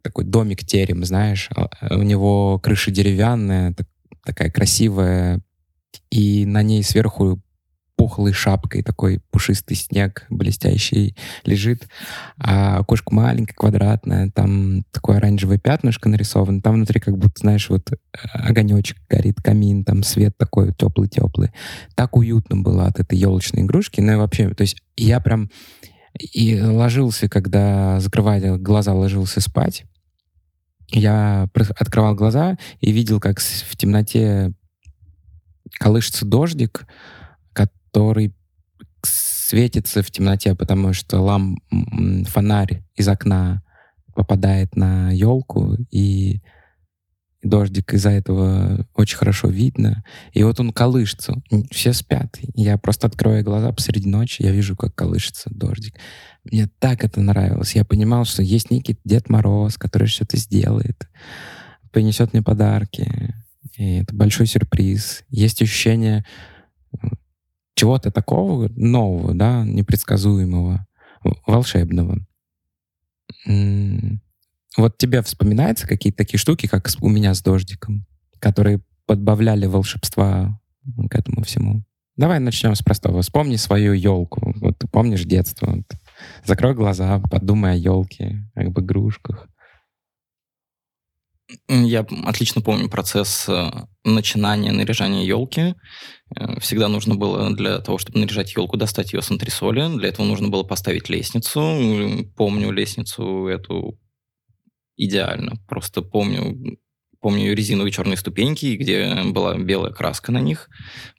такой 0.03 0.25
домик-терем, 0.25 1.05
знаешь, 1.05 1.49
а, 1.55 1.69
у 1.97 2.03
него 2.03 2.59
крыша 2.59 2.91
деревянная, 2.91 3.75
такая 4.25 4.51
красивая, 4.51 5.41
и 6.11 6.47
на 6.47 6.63
ней 6.63 6.83
сверху 6.83 7.41
пухлой 8.05 8.35
шапкой 8.35 8.83
такой 8.83 9.23
пушистый 9.31 9.79
снег 9.79 10.27
блестящий 10.29 11.17
лежит. 11.47 11.89
А 12.37 12.77
окошко 12.77 13.15
маленькое, 13.15 13.57
квадратное, 13.57 14.31
там 14.31 14.85
такое 14.93 15.17
оранжевое 15.17 15.57
пятнышко 15.57 16.11
нарисовано, 16.11 16.61
там 16.61 16.75
внутри 16.75 17.01
как 17.01 17.17
будто, 17.17 17.41
знаешь, 17.41 17.71
вот 17.71 17.91
э, 17.93 17.97
огонечек 18.35 18.99
горит, 19.09 19.41
камин, 19.43 19.85
там 19.85 20.03
свет 20.03 20.37
такой 20.37 20.75
теплый-теплый. 20.75 21.51
Так 21.95 22.15
уютно 22.15 22.59
было 22.59 22.85
от 22.85 23.01
этой 23.01 23.17
елочной 23.17 23.63
игрушки. 23.63 24.03
Ну 24.03 24.13
и 24.13 24.17
вообще, 24.17 24.51
то 24.51 24.61
есть 24.61 24.77
я 24.99 25.19
прям 25.19 25.49
и 26.21 26.61
ложился, 26.61 27.31
когда, 27.31 28.01
закрывая 28.01 28.59
глаза, 28.59 28.93
ложился 28.93 29.41
спать, 29.41 29.87
я 30.91 31.49
открывал 31.55 32.15
глаза 32.15 32.59
и 32.83 32.93
видел, 32.93 33.19
как 33.19 33.41
в 33.41 33.77
темноте 33.79 34.53
колышется 35.79 36.27
дождик, 36.27 36.87
который 37.95 38.35
светится 39.03 40.03
в 40.03 40.11
темноте, 40.11 40.57
потому 40.57 40.93
что 40.93 41.21
лам 41.21 41.59
фонарь 42.27 42.83
из 42.97 43.07
окна 43.07 43.63
попадает 44.17 44.75
на 44.75 45.13
елку, 45.13 45.77
и 45.93 46.41
дождик 47.43 47.95
из-за 47.95 48.11
этого 48.11 48.85
очень 48.95 49.17
хорошо 49.17 49.49
видно. 49.49 50.03
И 50.33 50.43
вот 50.43 50.59
он 50.59 50.73
колышется. 50.73 51.41
Все 51.71 51.93
спят. 51.93 52.37
Я 52.55 52.79
просто 52.79 53.07
открою 53.07 53.45
глаза 53.45 53.71
посреди 53.71 54.09
ночи, 54.09 54.43
я 54.43 54.51
вижу, 54.51 54.75
как 54.75 54.95
колышется 54.97 55.51
дождик. 55.51 55.95
Мне 56.43 56.69
так 56.81 57.05
это 57.05 57.21
нравилось. 57.21 57.77
Я 57.77 57.85
понимал, 57.85 58.25
что 58.25 58.43
есть 58.43 58.73
некий 58.73 58.99
Дед 59.05 59.29
Мороз, 59.29 59.77
который 59.77 60.09
что-то 60.09 60.37
сделает, 60.37 61.09
принесет 61.93 62.33
мне 62.33 62.43
подарки. 62.43 63.35
И 63.77 63.99
это 63.99 64.15
большой 64.17 64.47
сюрприз. 64.47 65.23
Есть 65.29 65.63
ощущение 65.63 66.25
чего-то 67.75 68.11
такого 68.11 68.69
нового, 68.77 69.35
да, 69.35 69.65
непредсказуемого, 69.65 70.87
волшебного. 71.47 72.19
Вот 74.77 74.99
тебе 74.99 75.23
вспоминаются 75.23 75.87
какие-то 75.87 76.19
такие 76.19 76.39
штуки, 76.39 76.67
как 76.67 76.89
у 77.01 77.09
меня 77.09 77.35
с 77.35 77.43
дождиком, 77.43 78.07
которые 78.41 78.81
подбавляли 79.07 79.67
волшебства 79.67 80.61
к 81.11 81.15
этому 81.15 81.45
всему? 81.45 81.85
Давай 82.17 82.39
начнем 82.39 82.75
с 82.75 82.83
простого. 82.83 83.23
Вспомни 83.23 83.57
свою 83.57 83.93
елку. 83.93 84.53
Вот 84.61 84.79
ты 84.79 84.87
помнишь 84.87 85.25
детство. 85.25 85.73
Вот. 85.73 85.87
Закрой 86.45 86.75
глаза, 86.75 87.21
подумай 87.31 87.73
о 87.73 87.77
елке, 87.77 88.49
об 88.55 88.79
игрушках. 88.79 89.49
Я 91.69 92.07
отлично 92.25 92.63
помню 92.63 92.89
процесс 92.89 93.49
э, 93.49 93.71
начинания 94.03 94.73
наряжания 94.73 95.25
елки. 95.25 95.75
Э, 96.35 96.59
всегда 96.61 96.89
нужно 96.89 97.17
было 97.17 97.55
для 97.55 97.81
того, 97.81 97.99
чтобы 97.99 98.19
наряжать 98.19 98.55
елку, 98.57 98.79
достать 98.79 99.13
ее 99.13 99.21
с 99.21 99.31
антресоли. 99.31 99.95
Для 99.99 100.09
этого 100.09 100.25
нужно 100.25 100.49
было 100.49 100.63
поставить 100.63 101.11
лестницу. 101.11 101.61
Помню 102.37 102.71
лестницу 102.71 103.47
эту 103.47 103.99
идеально. 104.97 105.57
Просто 105.69 106.01
помню, 106.01 106.79
помню 107.21 107.55
резиновые 107.55 107.93
черные 107.93 108.17
ступеньки, 108.17 108.77
где 108.77 109.23
была 109.25 109.59
белая 109.59 109.93
краска 109.93 110.33
на 110.33 110.41
них. 110.41 110.71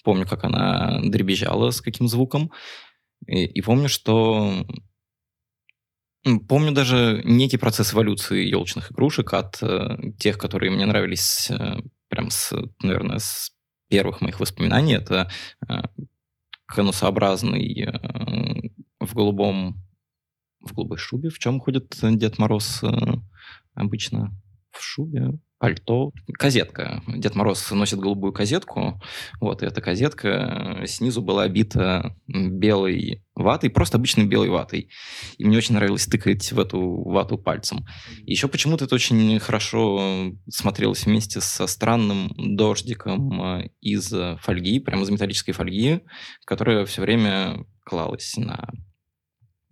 Помню, 0.04 0.28
как 0.28 0.44
она 0.44 1.02
дребезжала, 1.04 1.70
с 1.70 1.82
каким 1.82 2.08
звуком. 2.08 2.52
И, 3.28 3.46
и 3.46 3.62
помню, 3.62 3.90
что 3.90 4.66
Помню 6.48 6.72
даже 6.72 7.22
некий 7.24 7.58
процесс 7.58 7.94
эволюции 7.94 8.48
елочных 8.48 8.92
игрушек 8.92 9.34
от 9.34 9.62
э, 9.62 10.12
тех, 10.18 10.40
которые 10.40 10.72
мне 10.72 10.86
нравились 10.88 11.52
э, 11.52 11.78
прям 12.10 12.32
с, 12.32 12.52
наверное, 12.82 13.20
с 13.20 13.52
первых 13.90 14.22
моих 14.22 14.40
воспоминаний. 14.40 14.96
Это 14.96 15.30
э, 15.70 15.74
конусообразный 16.66 17.82
э, 17.82 17.92
в 19.00 19.14
голубом 19.14 19.84
в 20.62 20.74
голубой 20.74 20.98
шубе, 20.98 21.30
в 21.30 21.38
чем 21.38 21.60
ходит 21.60 21.96
Дед 22.02 22.40
Мороз 22.40 22.82
э, 22.82 22.88
обычно 23.76 24.32
в 24.72 24.82
шубе, 24.82 25.38
пальто, 25.66 26.12
казетка. 26.38 27.02
Дед 27.08 27.34
Мороз 27.34 27.72
носит 27.72 27.98
голубую 27.98 28.32
казетку, 28.32 29.02
вот, 29.42 29.64
и 29.64 29.66
эта 29.66 29.82
казетка 29.82 30.78
э, 30.84 30.86
снизу 30.86 31.24
была 31.24 31.42
обита 31.42 32.16
белой 32.28 33.24
ватой, 33.34 33.72
просто 33.72 33.98
обычной 33.98 34.26
белой 34.26 34.50
ватой. 34.50 34.90
И 35.40 35.44
мне 35.44 35.58
очень 35.58 35.74
нравилось 35.74 36.06
тыкать 36.06 36.52
в 36.52 36.60
эту 36.60 37.02
вату 37.10 37.40
пальцем. 37.40 37.84
еще 38.28 38.48
почему-то 38.48 38.86
это 38.86 38.94
очень 38.94 39.40
хорошо 39.40 40.34
смотрелось 40.48 41.08
вместе 41.08 41.42
со 41.42 41.66
странным 41.66 42.32
дождиком 42.38 43.42
э, 43.42 43.70
из 43.82 44.14
фольги, 44.42 44.80
прямо 44.80 45.02
из 45.02 45.10
металлической 45.10 45.54
фольги, 45.54 46.02
которая 46.46 46.86
все 46.86 47.02
время 47.02 47.66
клалась 47.84 48.38
на 48.38 48.70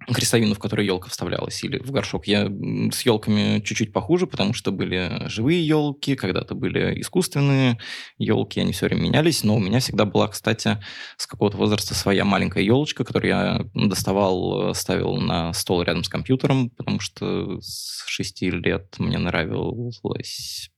крестовину, 0.07 0.55
в 0.55 0.59
которую 0.59 0.85
елка 0.85 1.09
вставлялась, 1.09 1.63
или 1.63 1.79
в 1.79 1.91
горшок. 1.91 2.27
Я 2.27 2.45
с 2.91 3.01
елками 3.01 3.59
чуть-чуть 3.61 3.93
похуже, 3.93 4.27
потому 4.27 4.53
что 4.53 4.71
были 4.71 5.27
живые 5.27 5.65
елки, 5.65 6.15
когда-то 6.15 6.55
были 6.55 6.99
искусственные 7.01 7.79
елки, 8.17 8.59
они 8.59 8.73
все 8.73 8.87
время 8.87 9.01
менялись, 9.01 9.43
но 9.43 9.55
у 9.55 9.59
меня 9.59 9.79
всегда 9.79 10.05
была, 10.05 10.27
кстати, 10.27 10.77
с 11.17 11.27
какого-то 11.27 11.57
возраста 11.57 11.93
своя 11.93 12.25
маленькая 12.25 12.63
елочка, 12.63 13.03
которую 13.03 13.29
я 13.29 13.65
доставал, 13.73 14.73
ставил 14.73 15.17
на 15.17 15.53
стол 15.53 15.83
рядом 15.83 16.03
с 16.03 16.09
компьютером, 16.09 16.69
потому 16.69 16.99
что 16.99 17.59
с 17.61 18.05
шести 18.07 18.49
лет 18.49 18.95
мне 18.99 19.17
нравилось 19.17 20.69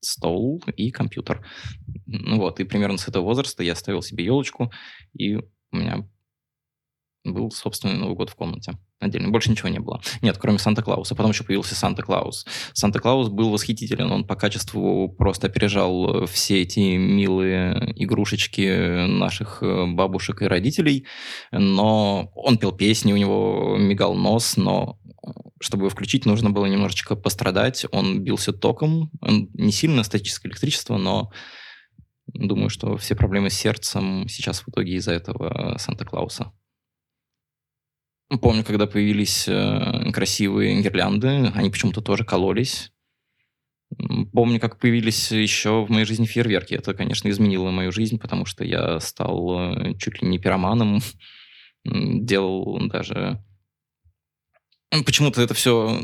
стол 0.00 0.62
и 0.76 0.90
компьютер. 0.90 1.44
Ну 2.06 2.38
вот, 2.38 2.60
и 2.60 2.64
примерно 2.64 2.98
с 2.98 3.08
этого 3.08 3.24
возраста 3.24 3.62
я 3.62 3.74
ставил 3.74 4.02
себе 4.02 4.24
елочку, 4.24 4.72
и 5.14 5.36
у 5.36 5.76
меня 5.76 6.08
был 7.24 7.50
собственный 7.50 7.96
Новый 7.96 8.16
год 8.16 8.30
в 8.30 8.34
комнате. 8.34 8.78
отдельно. 9.00 9.30
Больше 9.30 9.50
ничего 9.50 9.68
не 9.68 9.80
было. 9.80 10.00
Нет, 10.22 10.38
кроме 10.38 10.58
Санта-Клауса. 10.58 11.14
Потом 11.14 11.32
еще 11.32 11.44
появился 11.44 11.74
Санта-Клаус. 11.74 12.46
Санта-Клаус 12.72 13.28
был 13.28 13.50
восхитителен. 13.50 14.10
Он 14.12 14.26
по 14.26 14.36
качеству 14.36 15.08
просто 15.08 15.46
опережал 15.48 16.26
все 16.26 16.62
эти 16.62 16.96
милые 16.96 17.92
игрушечки 17.96 19.06
наших 19.06 19.62
э, 19.62 19.86
бабушек 19.86 20.42
и 20.42 20.46
родителей. 20.46 21.06
Но 21.50 22.30
он 22.34 22.58
пел 22.58 22.72
песни, 22.72 23.12
у 23.12 23.16
него 23.16 23.76
мигал 23.78 24.14
нос, 24.14 24.56
но 24.56 24.98
чтобы 25.60 25.84
его 25.84 25.90
включить, 25.90 26.26
нужно 26.26 26.50
было 26.50 26.66
немножечко 26.66 27.16
пострадать. 27.16 27.86
Он 27.90 28.22
бился 28.22 28.52
током. 28.52 29.10
Он 29.20 29.48
не 29.54 29.72
сильно 29.72 30.02
статическое 30.02 30.50
электричество, 30.50 30.98
но 30.98 31.30
думаю, 32.26 32.68
что 32.68 32.96
все 32.96 33.14
проблемы 33.14 33.50
с 33.50 33.54
сердцем 33.54 34.28
сейчас 34.28 34.60
в 34.60 34.68
итоге 34.68 34.94
из-за 34.94 35.12
этого 35.12 35.76
Санта-Клауса. 35.78 36.52
Помню, 38.28 38.64
когда 38.64 38.86
появились 38.86 39.46
э, 39.48 40.10
красивые 40.12 40.80
гирлянды, 40.80 41.52
они 41.54 41.70
почему-то 41.70 42.00
тоже 42.00 42.24
кололись. 42.24 42.90
Помню, 44.32 44.58
как 44.58 44.78
появились 44.78 45.30
еще 45.30 45.84
в 45.84 45.90
моей 45.90 46.06
жизни 46.06 46.24
фейерверки. 46.24 46.74
Это, 46.74 46.94
конечно, 46.94 47.28
изменило 47.28 47.70
мою 47.70 47.92
жизнь, 47.92 48.18
потому 48.18 48.46
что 48.46 48.64
я 48.64 48.98
стал 49.00 49.76
э, 49.76 49.94
чуть 49.98 50.22
ли 50.22 50.28
не 50.28 50.38
пироманом. 50.38 51.00
Делал 51.84 52.80
даже... 52.88 53.42
Почему-то 55.04 55.42
это 55.42 55.54
все, 55.54 56.00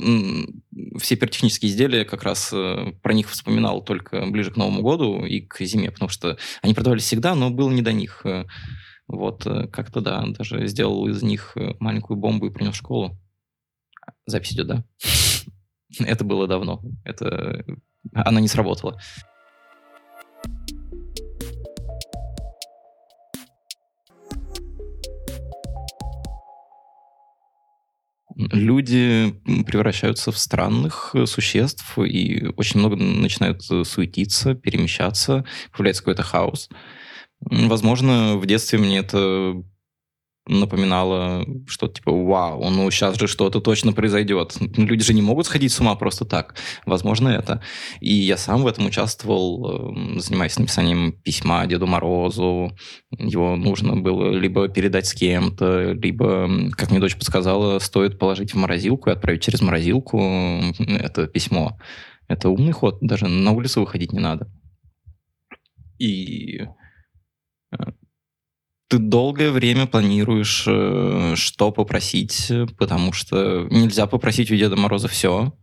все 0.99 1.15
пиротехнические 1.15 1.71
изделия, 1.71 2.05
как 2.05 2.25
раз 2.25 2.50
э, 2.53 2.93
про 3.03 3.12
них 3.12 3.31
вспоминал 3.31 3.83
только 3.83 4.27
ближе 4.27 4.50
к 4.50 4.57
Новому 4.57 4.83
году 4.83 5.25
и 5.25 5.41
к 5.41 5.61
зиме, 5.61 5.91
потому 5.91 6.09
что 6.11 6.37
они 6.61 6.75
продавались 6.75 7.05
всегда, 7.05 7.35
но 7.35 7.50
было 7.50 7.71
не 7.71 7.83
до 7.83 7.93
них. 7.93 8.27
Э, 9.11 9.17
вот, 9.17 9.47
э, 9.47 9.67
как-то 9.69 10.00
да, 10.00 10.25
даже 10.26 10.67
сделал 10.67 11.07
из 11.09 11.23
них 11.23 11.52
э, 11.57 11.75
маленькую 11.81 12.17
бомбу 12.17 12.47
и 12.47 12.50
принес 12.50 12.75
в 12.75 12.79
школу. 12.79 13.19
Запись 14.26 14.52
идет, 14.52 14.67
да? 14.67 14.85
Это 16.00 16.25
было 16.25 16.47
давно. 16.47 16.83
Это... 17.05 17.64
Она 18.14 18.40
не 18.40 18.49
сработала. 18.49 18.99
люди 28.52 29.35
превращаются 29.67 30.33
в 30.33 30.38
странных 30.38 31.11
э, 31.12 31.26
существ 31.26 31.99
и 31.99 32.47
очень 32.57 32.81
много 32.81 32.97
начинают 32.97 33.62
суетиться, 33.62 34.55
перемещаться, 34.55 35.45
появляется 35.73 36.02
какой-то 36.02 36.23
хаос. 36.23 36.71
Возможно, 37.40 38.37
в 38.37 38.47
детстве 38.47 38.78
мне 38.78 38.99
это 38.99 39.62
напоминало 40.47 41.47
что-то 41.66 41.94
типа 41.94 42.12
«Вау, 42.12 42.68
ну 42.70 42.90
сейчас 42.90 43.18
же 43.18 43.28
что-то 43.28 43.61
точно 43.61 43.92
произойдет». 43.92 44.56
Люди 44.76 45.04
же 45.04 45.14
не 45.14 45.23
могут 45.23 45.47
сходить 45.47 45.73
с 45.73 45.80
ума 45.80 45.94
просто 45.94 46.25
так. 46.25 46.56
Возможно, 46.87 47.28
это. 47.28 47.62
И 48.00 48.12
я 48.12 48.37
сам 48.37 48.62
в 48.62 48.66
этом 48.66 48.87
участвовал, 48.87 49.90
эм, 49.90 50.20
занимаясь 50.20 50.59
написанием 50.59 51.12
письма 51.12 51.66
Деду 51.66 51.87
Морозу. 51.87 52.76
Его 53.16 53.56
нужно 53.56 53.97
было 53.97 54.30
либо 54.32 54.68
передать 54.68 55.06
с 55.06 55.14
кем-то, 55.14 55.92
либо, 55.92 56.50
как 56.73 56.90
мне 56.90 57.00
дочь 57.00 57.16
подсказала, 57.16 57.78
стоит 57.78 58.18
положить 58.18 58.52
в 58.52 58.56
морозилку 58.56 59.11
и 59.11 59.12
отправить 59.12 59.42
через 59.42 59.61
морозилку 59.61 60.20
это 60.78 61.26
письмо. 61.26 61.78
Это 62.28 62.49
умный 62.49 62.73
ход, 62.73 62.99
даже 63.00 63.28
на 63.28 63.52
улицу 63.52 63.80
выходить 63.80 64.12
не 64.12 64.20
надо. 64.20 64.50
И 65.99 66.61
ты 68.89 68.99
долгое 68.99 69.53
время 69.53 69.87
планируешь, 69.87 70.65
э, 70.67 71.35
что 71.37 71.71
попросить, 71.71 72.50
потому 72.77 73.12
что 73.12 73.69
нельзя 73.71 74.07
попросить 74.07 74.50
у 74.50 74.57
Деда 74.57 74.77
Мороза 74.77 75.07
все. 75.07 75.57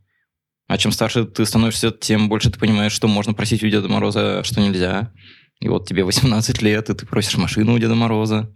А 0.68 0.78
чем 0.78 0.92
старше 0.92 1.26
ты 1.26 1.46
становишься, 1.46 1.92
тем 1.92 2.30
больше 2.30 2.50
ты 2.52 2.58
понимаешь, 2.60 2.94
что 2.94 3.10
можно 3.10 3.34
просить 3.34 3.64
у 3.64 3.70
Деда 3.70 3.90
Мороза, 3.90 4.40
а 4.40 4.44
что 4.44 4.62
нельзя. 4.62 5.14
И 5.60 5.68
вот 5.68 5.88
тебе 5.88 6.06
18 6.06 6.62
лет, 6.62 6.90
и 6.90 6.94
ты 6.94 7.06
просишь 7.06 7.38
машину 7.38 7.74
у 7.74 7.80
Деда 7.80 7.96
Мороза. 7.96 8.56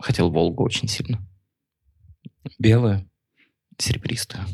Хотел 0.00 0.30
Волгу 0.30 0.64
очень 0.64 0.88
сильно. 0.88 1.26
Белая? 2.58 3.08
Серебристая. 3.78 4.46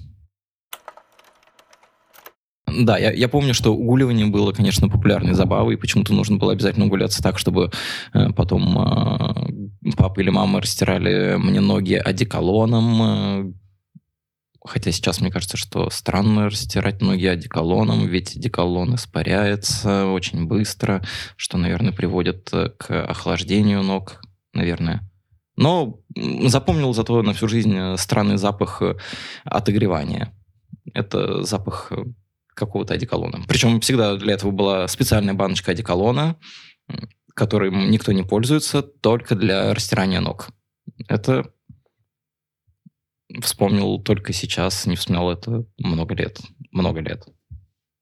Да, 2.72 2.98
я, 2.98 3.12
я 3.12 3.28
помню, 3.28 3.54
что 3.54 3.74
угуливание 3.74 4.26
было, 4.26 4.52
конечно, 4.52 4.88
популярной 4.88 5.34
забавой, 5.34 5.74
и 5.74 5.76
почему-то 5.76 6.12
нужно 6.12 6.36
было 6.36 6.52
обязательно 6.52 6.86
угуляться 6.86 7.22
так, 7.22 7.38
чтобы 7.38 7.70
э, 8.12 8.30
потом 8.30 8.78
э, 8.78 9.92
папа 9.96 10.20
или 10.20 10.30
мама 10.30 10.60
растирали 10.60 11.36
мне 11.36 11.60
ноги 11.60 11.94
одеколоном. 11.94 13.02
Э, 13.02 13.52
хотя 14.64 14.92
сейчас 14.92 15.20
мне 15.20 15.30
кажется, 15.30 15.56
что 15.56 15.90
странно 15.90 16.46
растирать 16.46 17.00
ноги 17.00 17.26
одеколоном, 17.26 18.06
ведь 18.06 18.36
одеколон 18.36 18.94
испаряется 18.94 20.06
очень 20.06 20.46
быстро, 20.46 21.02
что, 21.36 21.58
наверное, 21.58 21.92
приводит 21.92 22.50
э, 22.52 22.70
к 22.78 23.04
охлаждению 23.04 23.82
ног, 23.82 24.20
наверное. 24.52 25.00
Но 25.56 26.00
запомнил 26.46 26.94
зато 26.94 27.22
на 27.22 27.34
всю 27.34 27.48
жизнь 27.48 27.74
э, 27.76 27.96
странный 27.96 28.38
запах 28.38 28.82
э, 28.82 28.96
отогревания. 29.44 30.32
Это 30.94 31.42
запах 31.42 31.92
какого-то 32.60 32.94
одеколона. 32.94 33.42
Причем 33.48 33.80
всегда 33.80 34.16
для 34.16 34.34
этого 34.34 34.52
была 34.52 34.86
специальная 34.86 35.34
баночка 35.34 35.72
одеколона, 35.72 36.36
которой 37.34 37.70
никто 37.70 38.12
не 38.12 38.22
пользуется, 38.22 38.82
только 38.82 39.34
для 39.34 39.74
растирания 39.74 40.20
ног. 40.20 40.48
Это 41.08 41.50
вспомнил 43.42 44.00
только 44.00 44.32
сейчас, 44.32 44.86
не 44.86 44.96
вспоминал 44.96 45.32
это 45.32 45.64
много 45.78 46.14
лет. 46.14 46.38
Много 46.70 47.00
лет. 47.00 47.24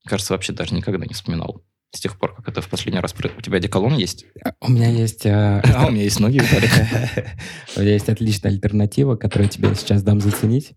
Кажется, 0.05 0.33
вообще 0.33 0.53
даже 0.53 0.75
никогда 0.75 1.07
не 1.07 1.15
вспоминал. 1.15 1.65
С 1.95 2.01
тех 2.01 2.19
пор, 2.19 2.35
как 2.35 2.49
это 2.49 2.61
в 2.61 2.69
последний 2.69 3.01
раз... 3.01 3.15
У 3.15 3.41
тебя 3.41 3.57
одеколон 3.57 3.97
есть? 3.97 4.27
А, 4.45 4.53
у 4.61 4.71
меня 4.71 4.91
есть... 4.91 5.25
А, 5.25 5.63
а 5.75 5.87
у 5.87 5.91
меня 5.91 6.03
есть 6.03 6.21
ноги, 6.21 6.39
Виталик. 6.39 6.71
У 7.77 7.81
меня 7.81 7.93
есть 7.93 8.09
отличная 8.09 8.51
альтернатива, 8.51 9.17
которую 9.17 9.49
тебе 9.49 9.75
сейчас 9.75 10.03
дам 10.03 10.21
заценить, 10.21 10.75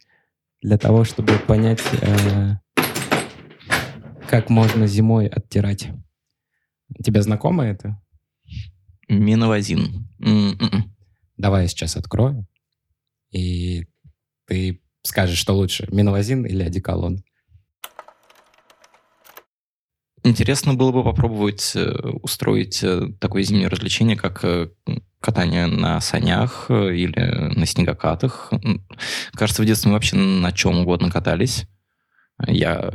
для 0.61 0.77
того, 0.77 1.03
чтобы 1.03 1.33
понять, 1.47 1.81
э, 2.01 2.51
как 4.31 4.49
можно 4.49 4.87
зимой 4.87 5.27
оттирать. 5.27 5.89
Тебе 7.03 7.21
знакомо 7.21 7.65
это? 7.65 8.01
Миновазин. 9.09 10.07
Давай 11.35 11.63
я 11.63 11.67
сейчас 11.67 11.97
открою, 11.97 12.47
и 13.31 13.87
ты 14.47 14.81
скажешь, 15.03 15.37
что 15.37 15.53
лучше, 15.53 15.85
миновазин 15.91 16.45
или 16.45 16.63
одеколон. 16.63 17.25
Интересно 20.23 20.75
было 20.75 20.93
бы 20.93 21.03
попробовать 21.03 21.73
э, 21.75 21.91
устроить 22.21 22.81
э, 22.83 23.07
такое 23.19 23.43
зимнее 23.43 23.67
развлечение, 23.67 24.15
как 24.15 24.45
э, 24.45 24.69
катание 25.19 25.65
на 25.65 25.99
санях 25.99 26.67
или 26.69 27.53
на 27.57 27.65
снегокатах. 27.65 28.53
Кажется, 29.33 29.63
в 29.63 29.65
детстве 29.65 29.89
мы 29.89 29.95
вообще 29.95 30.15
на 30.15 30.53
чем 30.53 30.77
угодно 30.77 31.11
катались. 31.11 31.65
Я 32.47 32.91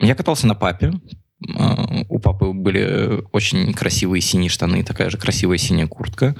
я 0.00 0.14
катался 0.14 0.46
на 0.46 0.54
папе. 0.54 0.92
А, 1.56 2.04
у 2.08 2.18
папы 2.18 2.52
были 2.52 3.22
очень 3.32 3.72
красивые 3.72 4.20
синие 4.20 4.50
штаны, 4.50 4.84
такая 4.84 5.10
же 5.10 5.18
красивая 5.18 5.58
синяя 5.58 5.86
куртка. 5.86 6.36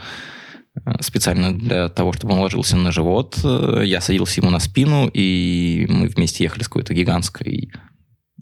А, 0.84 1.02
специально 1.02 1.56
для 1.56 1.88
того, 1.88 2.12
чтобы 2.12 2.34
он 2.34 2.40
ложился 2.40 2.76
на 2.76 2.92
живот. 2.92 3.38
Я 3.42 4.00
садился 4.00 4.40
ему 4.40 4.50
на 4.50 4.60
спину, 4.60 5.08
и 5.12 5.86
мы 5.88 6.08
вместе 6.08 6.44
ехали 6.44 6.62
с 6.62 6.68
какой-то 6.68 6.94
гигантской 6.94 7.72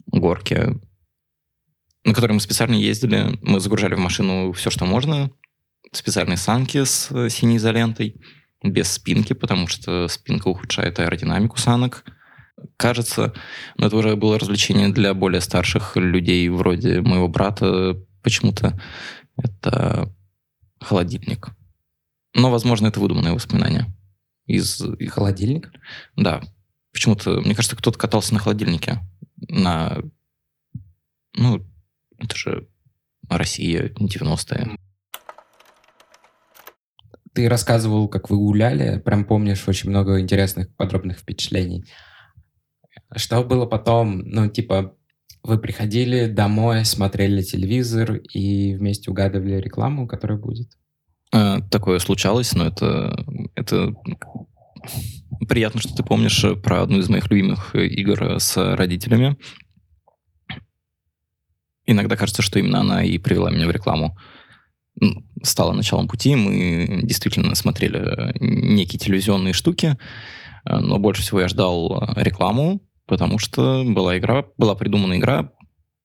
горки, 0.07 0.79
на 2.03 2.13
которой 2.13 2.33
мы 2.33 2.39
специально 2.39 2.75
ездили. 2.75 3.37
Мы 3.41 3.59
загружали 3.59 3.95
в 3.95 3.99
машину 3.99 4.51
все, 4.53 4.69
что 4.69 4.85
можно. 4.85 5.31
Специальные 5.91 6.37
санки 6.37 6.83
с 6.83 7.29
синей 7.29 7.57
изолентой, 7.57 8.21
без 8.61 8.91
спинки, 8.91 9.33
потому 9.33 9.67
что 9.67 10.07
спинка 10.09 10.49
ухудшает 10.49 10.99
аэродинамику 10.99 11.57
санок– 11.57 12.03
кажется, 12.77 13.33
но 13.77 13.87
это 13.87 13.95
уже 13.95 14.15
было 14.15 14.39
развлечение 14.39 14.89
для 14.89 15.13
более 15.13 15.41
старших 15.41 15.95
людей, 15.95 16.47
вроде 16.49 17.01
моего 17.01 17.27
брата 17.27 17.97
почему-то. 18.23 18.79
Это 19.37 20.13
холодильник. 20.79 21.49
Но, 22.33 22.51
возможно, 22.51 22.87
это 22.87 22.99
выдуманные 22.99 23.33
воспоминания. 23.33 23.87
Из... 24.45 24.81
Холодильник? 25.09 25.71
Да. 26.15 26.41
Почему-то, 26.93 27.41
мне 27.41 27.55
кажется, 27.55 27.75
кто-то 27.75 27.97
катался 27.97 28.33
на 28.33 28.39
холодильнике. 28.39 28.99
На... 29.49 29.97
Ну, 31.35 31.65
это 32.17 32.35
же 32.35 32.67
Россия, 33.29 33.89
90-е. 33.89 34.77
Ты 37.33 37.49
рассказывал, 37.49 38.07
как 38.07 38.31
вы 38.31 38.37
гуляли, 38.37 38.99
прям 38.99 39.25
помнишь 39.25 39.67
очень 39.67 39.91
много 39.91 40.19
интересных 40.19 40.75
подробных 40.75 41.19
впечатлений. 41.19 41.85
Что 43.15 43.43
было 43.43 43.65
потом? 43.65 44.19
Ну, 44.19 44.49
типа, 44.49 44.95
вы 45.43 45.57
приходили 45.57 46.27
домой, 46.27 46.85
смотрели 46.85 47.41
телевизор 47.41 48.15
и 48.15 48.75
вместе 48.75 49.11
угадывали 49.11 49.61
рекламу, 49.61 50.07
которая 50.07 50.37
будет? 50.37 50.69
А, 51.31 51.61
такое 51.61 51.99
случалось, 51.99 52.53
но 52.53 52.67
это, 52.67 53.25
это 53.55 53.93
Приятно, 55.47 55.79
что 55.79 55.95
ты 55.95 56.03
помнишь 56.03 56.43
про 56.63 56.81
одну 56.81 56.99
из 56.99 57.09
моих 57.09 57.29
любимых 57.29 57.75
игр 57.75 58.39
с 58.39 58.57
родителями. 58.75 59.37
Иногда 61.85 62.15
кажется, 62.15 62.41
что 62.41 62.59
именно 62.59 62.79
она 62.79 63.03
и 63.03 63.17
привела 63.17 63.49
меня 63.49 63.67
в 63.67 63.71
рекламу. 63.71 64.17
Стала 65.43 65.73
началом 65.73 66.07
пути. 66.07 66.35
Мы 66.35 67.01
действительно 67.03 67.53
смотрели 67.55 68.33
некие 68.39 68.99
телевизионные 68.99 69.53
штуки, 69.53 69.97
но 70.65 70.97
больше 70.97 71.21
всего 71.21 71.41
я 71.41 71.47
ждал 71.47 72.13
рекламу, 72.15 72.81
потому 73.07 73.39
что 73.39 73.83
была 73.85 74.17
игра, 74.17 74.45
была 74.57 74.75
придумана 74.75 75.17
игра 75.17 75.51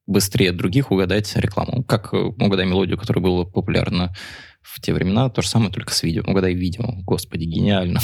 быстрее 0.06 0.52
других 0.52 0.90
угадать 0.90 1.34
рекламу. 1.36 1.84
Как 1.84 2.12
«Угадай 2.12 2.66
мелодию», 2.66 2.98
которая 2.98 3.22
была 3.22 3.44
популярна 3.44 4.14
в 4.60 4.80
те 4.80 4.92
времена, 4.92 5.28
то 5.28 5.42
же 5.42 5.48
самое, 5.48 5.70
только 5.70 5.92
с 5.92 6.02
видео. 6.02 6.22
«Угадай 6.26 6.54
видео». 6.54 6.84
Господи, 7.04 7.44
гениально. 7.44 8.00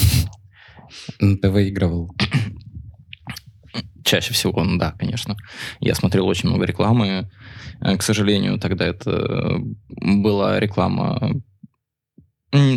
Ты 1.19 1.49
выигрывал. 1.49 2.11
Чаще 4.03 4.33
всего, 4.33 4.65
да, 4.77 4.93
конечно. 4.97 5.35
Я 5.79 5.93
смотрел 5.93 6.27
очень 6.27 6.49
много 6.49 6.65
рекламы. 6.65 7.29
Э, 7.81 7.97
к 7.97 8.01
сожалению, 8.01 8.57
тогда 8.59 8.87
это 8.87 9.59
была 9.87 10.59
реклама, 10.59 11.41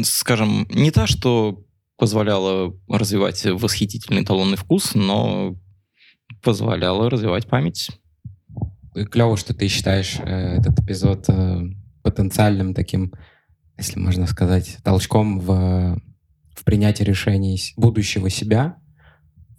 скажем, 0.04 0.66
не 0.68 0.90
та, 0.90 1.06
что 1.06 1.64
позволяла 1.96 2.74
развивать 2.88 3.44
восхитительный 3.46 4.24
талонный 4.24 4.56
вкус, 4.56 4.94
но 4.94 5.56
позволяла 6.42 7.08
развивать 7.08 7.48
память. 7.48 7.90
Клево, 9.10 9.36
что 9.36 9.54
ты 9.54 9.68
считаешь 9.68 10.18
э, 10.18 10.58
этот 10.58 10.78
эпизод 10.80 11.24
э, 11.28 11.60
потенциальным 12.02 12.74
таким, 12.74 13.12
если 13.78 13.98
можно 13.98 14.26
сказать, 14.26 14.78
толчком 14.84 15.40
в, 15.40 15.98
в 16.54 16.64
принятии 16.64 17.04
решений 17.04 17.58
будущего 17.76 18.28
себя 18.28 18.76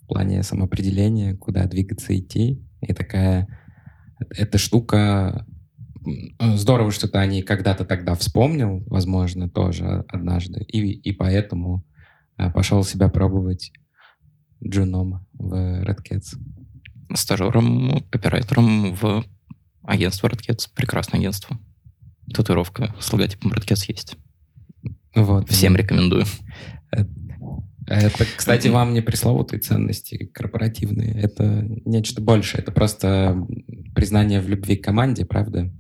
в 0.01 0.07
плане 0.07 0.43
самоопределения, 0.43 1.35
куда 1.35 1.65
двигаться, 1.65 2.15
идти. 2.15 2.63
И 2.81 2.93
такая 2.93 3.47
эта 4.29 4.57
штука 4.57 5.47
здорово, 6.39 6.91
что 6.91 7.07
ты 7.07 7.17
о 7.17 7.25
ней 7.25 7.41
когда-то 7.41 7.85
тогда 7.85 8.15
вспомнил, 8.15 8.83
возможно, 8.87 9.49
тоже 9.49 10.05
однажды, 10.09 10.61
и, 10.61 10.91
и 10.91 11.11
поэтому 11.13 11.83
э, 12.37 12.51
пошел 12.51 12.83
себя 12.83 13.09
пробовать 13.09 13.71
джуном 14.63 15.25
в 15.33 15.53
Red 15.83 15.99
Cats 16.09 16.37
стажером, 17.13 18.03
оператором 18.11 18.93
в 18.95 19.25
агентство 19.83 20.27
Redcats. 20.27 20.69
Прекрасное 20.73 21.19
агентство. 21.19 21.59
Татуировка 22.33 22.95
с 22.99 23.11
логотипом 23.11 23.51
Redcats 23.51 23.85
есть. 23.87 24.17
Вот. 25.15 25.49
Всем 25.49 25.75
рекомендую. 25.75 26.25
Это, 27.85 28.25
кстати, 28.37 28.69
вам 28.69 28.93
не 28.93 29.01
пресловутые 29.01 29.59
ценности 29.59 30.29
корпоративные. 30.33 31.13
Это 31.13 31.65
нечто 31.85 32.21
большее. 32.21 32.61
Это 32.61 32.71
просто 32.71 33.45
признание 33.93 34.39
в 34.39 34.47
любви 34.47 34.77
к 34.77 34.83
команде, 34.85 35.25
правда? 35.25 35.71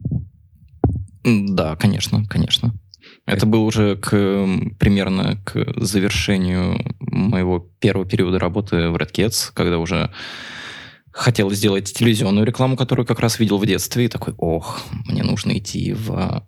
Да, 1.23 1.75
конечно, 1.77 2.25
конечно. 2.25 2.73
Это 3.25 3.45
было 3.45 3.63
уже 3.63 3.95
к, 3.95 4.09
примерно 4.79 5.41
к 5.45 5.81
завершению 5.81 6.77
моего 6.99 7.59
первого 7.79 8.05
периода 8.05 8.39
работы 8.39 8.89
в 8.89 8.95
Redcats, 8.95 9.51
когда 9.53 9.77
уже 9.77 10.11
хотел 11.13 11.51
сделать 11.51 11.93
телевизионную 11.93 12.45
рекламу, 12.45 12.75
которую 12.75 13.05
как 13.05 13.19
раз 13.19 13.39
видел 13.39 13.57
в 13.57 13.65
детстве, 13.65 14.05
и 14.05 14.09
такой, 14.09 14.33
ох, 14.37 14.81
мне 15.05 15.23
нужно 15.23 15.57
идти 15.57 15.93
в 15.93 16.45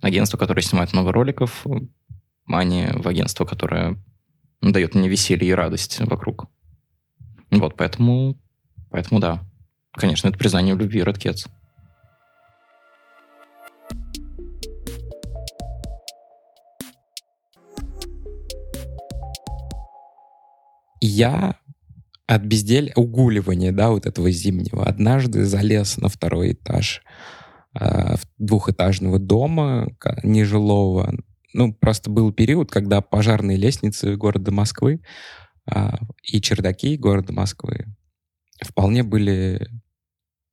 агентство, 0.00 0.38
которое 0.38 0.62
снимает 0.62 0.92
много 0.92 1.12
роликов, 1.12 1.64
а 2.46 2.64
не 2.64 2.88
в 2.94 3.06
агентство, 3.06 3.44
которое 3.44 4.02
дает 4.62 4.94
мне 4.94 5.08
веселье 5.08 5.50
и 5.50 5.54
радость 5.54 6.00
вокруг. 6.00 6.46
Вот, 7.50 7.76
поэтому, 7.76 8.38
поэтому 8.90 9.20
да. 9.20 9.44
Конечно, 9.92 10.28
это 10.28 10.38
признание 10.38 10.74
в 10.74 10.78
любви 10.78 11.00
Red. 11.00 11.46
Я 21.02 21.59
от 22.30 22.42
безделия, 22.44 22.92
угуливания, 22.94 23.72
да, 23.72 23.90
вот 23.90 24.06
этого 24.06 24.30
зимнего, 24.30 24.84
однажды 24.84 25.44
залез 25.44 25.96
на 25.96 26.08
второй 26.08 26.52
этаж 26.52 27.02
э, 27.78 28.14
двухэтажного 28.38 29.18
дома 29.18 29.88
нежилого. 30.22 31.12
Ну, 31.52 31.74
просто 31.74 32.08
был 32.08 32.32
период, 32.32 32.70
когда 32.70 33.00
пожарные 33.00 33.56
лестницы 33.56 34.14
города 34.14 34.52
Москвы 34.52 35.00
э, 35.68 35.90
и 36.22 36.40
чердаки 36.40 36.96
города 36.96 37.32
Москвы 37.32 37.86
вполне 38.62 39.02
были, 39.02 39.68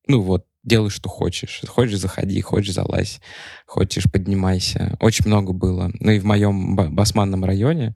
ну 0.07 0.21
вот, 0.21 0.47
делай, 0.63 0.89
что 0.89 1.09
хочешь. 1.09 1.61
Хочешь, 1.67 1.99
заходи, 1.99 2.41
хочешь, 2.41 2.73
залазь, 2.73 3.21
хочешь, 3.67 4.11
поднимайся. 4.11 4.97
Очень 4.99 5.27
много 5.27 5.53
было. 5.53 5.91
Ну 5.99 6.09
и 6.09 6.19
в 6.19 6.25
моем 6.25 6.75
басманном 6.75 7.45
районе 7.45 7.95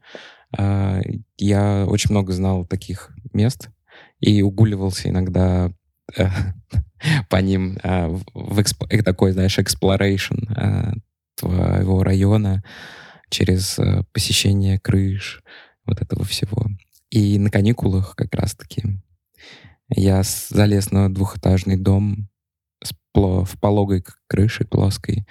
э, 0.56 1.02
я 1.38 1.86
очень 1.88 2.12
много 2.12 2.32
знал 2.32 2.68
таких 2.68 3.10
мест 3.34 3.70
и 4.20 4.42
угуливался 4.42 5.10
иногда 5.10 5.72
э, 6.16 6.28
по 7.30 7.38
ним 7.38 7.78
э, 7.84 8.08
в 8.34 8.62
эксп... 8.62 8.84
Э, 8.90 9.02
такой, 9.04 9.32
знаешь, 9.32 9.58
exploration 9.58 10.48
э, 10.56 10.94
твоего 11.36 12.04
района 12.04 12.64
через 13.30 13.80
посещение 14.12 14.78
крыш, 14.78 15.42
вот 15.86 16.02
этого 16.02 16.26
всего. 16.26 16.68
И 17.10 17.40
на 17.40 17.50
каникулах 17.50 18.16
как 18.16 18.36
раз-таки 18.36 19.00
я 19.88 20.22
залез 20.24 20.92
на 20.92 21.12
двухэтажный 21.14 21.78
дом 21.78 22.30
в 23.14 23.60
пологой 23.60 24.04
крыше 24.28 24.66
плоской, 24.66 25.26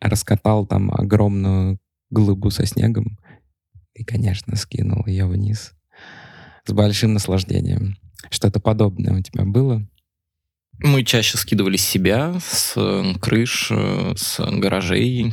раскатал 0.00 0.66
там 0.66 0.90
огромную 0.92 1.78
глыбу 2.10 2.50
со 2.50 2.66
снегом 2.66 3.18
и, 3.94 4.04
конечно, 4.04 4.56
скинул 4.56 5.06
ее 5.06 5.26
вниз 5.26 5.74
с 6.64 6.72
большим 6.72 7.14
наслаждением. 7.14 7.96
Что-то 8.30 8.60
подобное 8.60 9.18
у 9.18 9.22
тебя 9.22 9.44
было? 9.44 9.86
Мы 10.78 11.04
чаще 11.04 11.36
скидывали 11.38 11.76
себя, 11.76 12.34
с 12.40 12.74
крыш, 13.20 13.70
с 14.16 14.40
гаражей, 14.40 15.32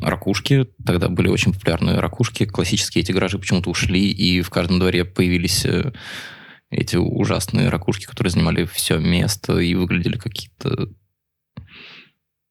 ракушки. 0.00 0.66
Тогда 0.84 1.08
были 1.08 1.28
очень 1.28 1.52
популярные 1.52 1.98
ракушки. 1.98 2.44
Классические 2.44 3.02
эти 3.02 3.12
гаражи 3.12 3.38
почему-то 3.38 3.70
ушли, 3.70 4.10
и 4.10 4.42
в 4.42 4.50
каждом 4.50 4.78
дворе 4.78 5.04
появились 5.04 5.64
э, 5.64 5.92
эти 6.70 6.96
ужасные 6.96 7.68
ракушки, 7.68 8.06
которые 8.06 8.30
занимали 8.30 8.64
все 8.64 8.98
место 8.98 9.58
и 9.58 9.74
выглядели 9.74 10.16
какие-то 10.18 10.88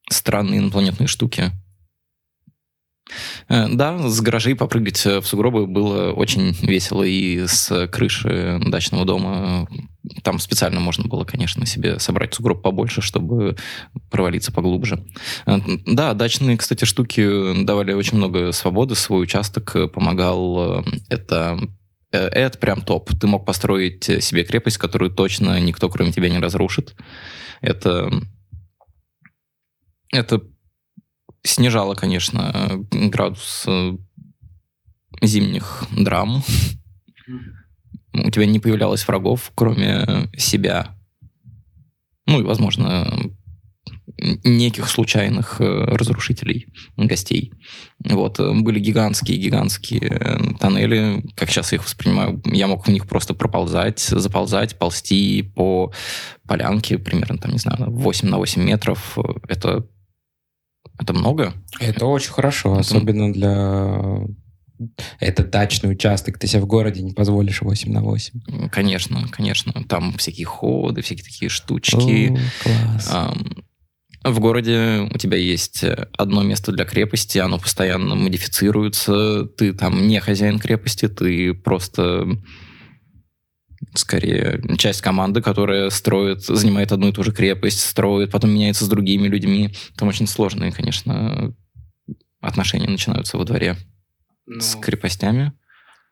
странные 0.10 0.60
инопланетные 0.60 1.08
штуки. 1.08 1.52
Э, 3.48 3.68
да, 3.70 4.10
с 4.10 4.22
гаражей 4.22 4.56
попрыгать 4.56 5.06
э, 5.06 5.20
в 5.20 5.28
сугробы 5.28 5.68
было 5.68 6.12
очень 6.12 6.52
весело 6.62 7.04
и 7.04 7.46
с 7.46 7.88
крыши 7.88 8.60
дачного 8.66 9.06
дома. 9.06 9.68
Там 10.24 10.40
специально 10.40 10.80
можно 10.80 11.08
было, 11.08 11.24
конечно, 11.24 11.66
себе 11.66 12.00
собрать 12.00 12.34
сугроб 12.34 12.62
побольше, 12.62 13.02
чтобы 13.02 13.58
провалиться 14.10 14.52
поглубже. 14.52 15.06
Э, 15.46 15.60
да, 15.86 16.14
дачные, 16.14 16.58
кстати, 16.58 16.86
штуки 16.86 17.64
давали 17.64 17.94
очень 17.94 18.18
много 18.18 18.52
свободы, 18.52 18.96
свой 18.96 19.24
участок 19.24 19.76
помогал. 19.94 20.84
Это 21.10 21.60
это 22.12 22.58
прям 22.60 22.82
топ. 22.82 23.10
Ты 23.20 23.28
мог 23.28 23.46
построить 23.46 24.06
себе 24.06 24.46
крепость, 24.46 24.78
которую 24.78 25.12
точно 25.12 25.60
никто, 25.60 25.90
кроме 25.90 26.14
тебя, 26.14 26.30
не 26.30 26.40
разрушит. 26.40 26.96
Это 27.60 28.10
это 30.14 30.42
снижало, 31.46 31.96
конечно, 31.96 32.86
градус 32.92 33.64
э, 33.68 33.94
зимних 35.22 35.84
драм. 35.96 36.44
У 38.14 38.32
тебя 38.32 38.46
не 38.46 38.60
появлялось 38.60 39.08
врагов, 39.08 39.52
кроме 39.56 40.30
себя. 40.38 40.96
Ну 42.28 42.40
и, 42.40 42.44
возможно, 42.44 43.32
неких 44.18 44.90
случайных 44.90 45.60
э, 45.60 45.66
разрушителей, 45.66 46.68
гостей. 46.98 47.54
Вот. 48.04 48.40
Э, 48.40 48.54
были 48.54 48.80
гигантские-гигантские 48.80 50.58
тоннели, 50.60 51.24
как 51.36 51.50
сейчас 51.50 51.74
их 51.74 51.84
воспринимаю. 51.84 52.42
Я 52.46 52.68
мог 52.68 52.88
в 52.88 52.92
них 52.92 53.08
просто 53.08 53.34
проползать, 53.34 54.00
заползать, 54.00 54.78
ползти 54.78 55.44
по 55.56 55.92
полянке 56.48 56.98
примерно, 56.98 57.38
там, 57.38 57.52
не 57.52 57.60
знаю, 57.60 57.92
8 57.92 58.30
на 58.30 58.38
8 58.38 58.64
метров. 58.64 59.18
Это 59.48 59.86
это 61.00 61.14
много? 61.14 61.54
Это 61.80 62.06
очень 62.06 62.32
хорошо, 62.32 62.74
это... 62.74 62.82
особенно 62.82 63.32
для... 63.32 64.26
Это 65.20 65.46
дачный 65.46 65.92
участок, 65.92 66.38
ты 66.38 66.48
себе 66.48 66.62
в 66.62 66.68
городе 66.68 67.02
не 67.02 67.14
позволишь 67.14 67.62
8 67.62 67.92
на 67.92 68.02
8. 68.02 68.70
Конечно, 68.70 69.28
конечно. 69.32 69.72
Там 69.88 70.14
всякие 70.18 70.46
ходы, 70.46 71.02
всякие 71.02 71.24
такие 71.24 71.50
штучки. 71.50 72.32
О, 72.32 72.38
класс. 72.64 73.36
В 74.26 74.40
городе 74.40 75.08
у 75.14 75.18
тебя 75.20 75.38
есть 75.38 75.86
одно 76.18 76.42
место 76.42 76.72
для 76.72 76.84
крепости, 76.84 77.38
оно 77.38 77.60
постоянно 77.60 78.16
модифицируется, 78.16 79.46
ты 79.46 79.72
там 79.72 80.08
не 80.08 80.20
хозяин 80.20 80.58
крепости, 80.58 81.08
ты 81.08 81.54
просто 81.54 82.28
скорее 83.94 84.62
часть 84.78 85.02
команды, 85.02 85.42
которая 85.42 85.90
строит, 85.90 86.44
занимает 86.44 86.92
одну 86.92 87.10
и 87.10 87.12
ту 87.12 87.24
же 87.24 87.32
крепость, 87.32 87.80
строит, 87.80 88.32
потом 88.32 88.52
меняется 88.52 88.86
с 88.86 88.90
другими 88.90 89.28
людьми. 89.28 89.72
Там 89.98 90.08
очень 90.08 90.28
сложные, 90.28 90.72
конечно, 90.72 91.54
отношения 92.42 92.88
начинаются 92.88 93.38
во 93.38 93.46
дворе 93.46 93.76
ну, 94.46 94.60
с 94.60 94.76
крепостями. 94.76 95.54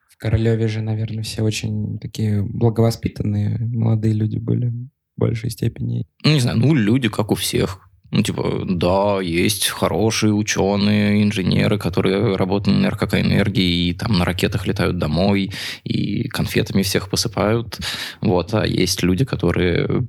В 0.09 0.17
Королеве 0.17 0.67
же, 0.67 0.81
наверное, 0.81 1.23
все 1.23 1.41
очень 1.41 1.99
такие 1.99 2.43
благовоспитанные 2.43 3.57
молодые 3.59 4.13
люди 4.13 4.37
были 4.37 4.69
в 4.69 5.19
большей 5.19 5.49
степени. 5.49 6.05
Ну, 6.23 6.33
не 6.33 6.39
знаю, 6.39 6.57
ну, 6.57 6.73
люди, 6.73 7.09
как 7.09 7.31
у 7.31 7.35
всех. 7.35 7.89
Ну, 8.13 8.21
типа, 8.21 8.61
да, 8.65 9.21
есть 9.21 9.69
хорошие 9.69 10.33
ученые, 10.33 11.23
инженеры, 11.23 11.79
которые 11.79 12.35
работают 12.35 12.79
на 12.79 12.91
РКК-энергии 12.91 13.87
и 13.87 13.93
там 13.93 14.19
на 14.19 14.23
ракетах 14.23 14.67
летают 14.67 14.99
домой 14.99 15.51
и 15.83 16.27
конфетами 16.27 16.83
всех 16.83 17.09
посыпают. 17.09 17.79
Вот, 18.21 18.53
а 18.53 18.67
есть 18.67 19.01
люди, 19.01 19.25
которые 19.25 20.07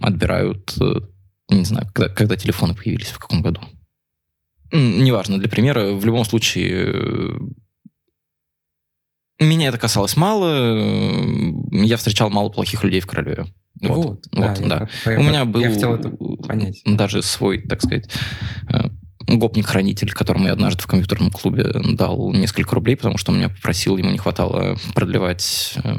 отбирают, 0.00 0.74
э, 0.80 1.00
не 1.50 1.64
знаю, 1.66 1.86
когда, 1.92 2.14
когда 2.14 2.36
телефоны 2.36 2.74
появились, 2.74 3.08
в 3.08 3.18
каком 3.18 3.42
году. 3.42 3.60
Неважно, 4.72 5.36
для 5.38 5.50
примера, 5.50 5.92
в 5.92 6.06
любом 6.06 6.24
случае, 6.24 6.90
э, 6.90 7.38
меня 9.40 9.68
это 9.68 9.76
касалось 9.76 10.16
мало, 10.16 10.48
э, 10.48 11.84
я 11.84 11.98
встречал 11.98 12.30
мало 12.30 12.48
плохих 12.48 12.82
людей 12.82 13.00
в 13.00 13.06
Королеве. 13.06 13.44
Вот, 13.82 14.24
вот, 14.32 14.60
да. 14.60 14.88
да. 15.04 15.10
Я, 15.10 15.18
У 15.18 15.22
меня 15.22 15.44
был 15.44 15.60
я 15.60 15.70
хотел 15.70 15.94
это 15.94 16.10
понять. 16.46 16.82
даже 16.86 17.22
свой, 17.22 17.58
так 17.62 17.82
сказать, 17.82 18.08
э, 18.68 18.88
гопник-хранитель, 19.26 20.12
которому 20.12 20.46
я 20.46 20.52
однажды 20.52 20.82
в 20.82 20.86
компьютерном 20.86 21.30
клубе 21.30 21.72
дал 21.94 22.32
несколько 22.32 22.74
рублей, 22.74 22.96
потому 22.96 23.18
что 23.18 23.32
он 23.32 23.38
меня 23.38 23.48
попросил, 23.48 23.96
ему 23.96 24.10
не 24.10 24.18
хватало 24.18 24.76
продлевать 24.94 25.74
э, 25.82 25.96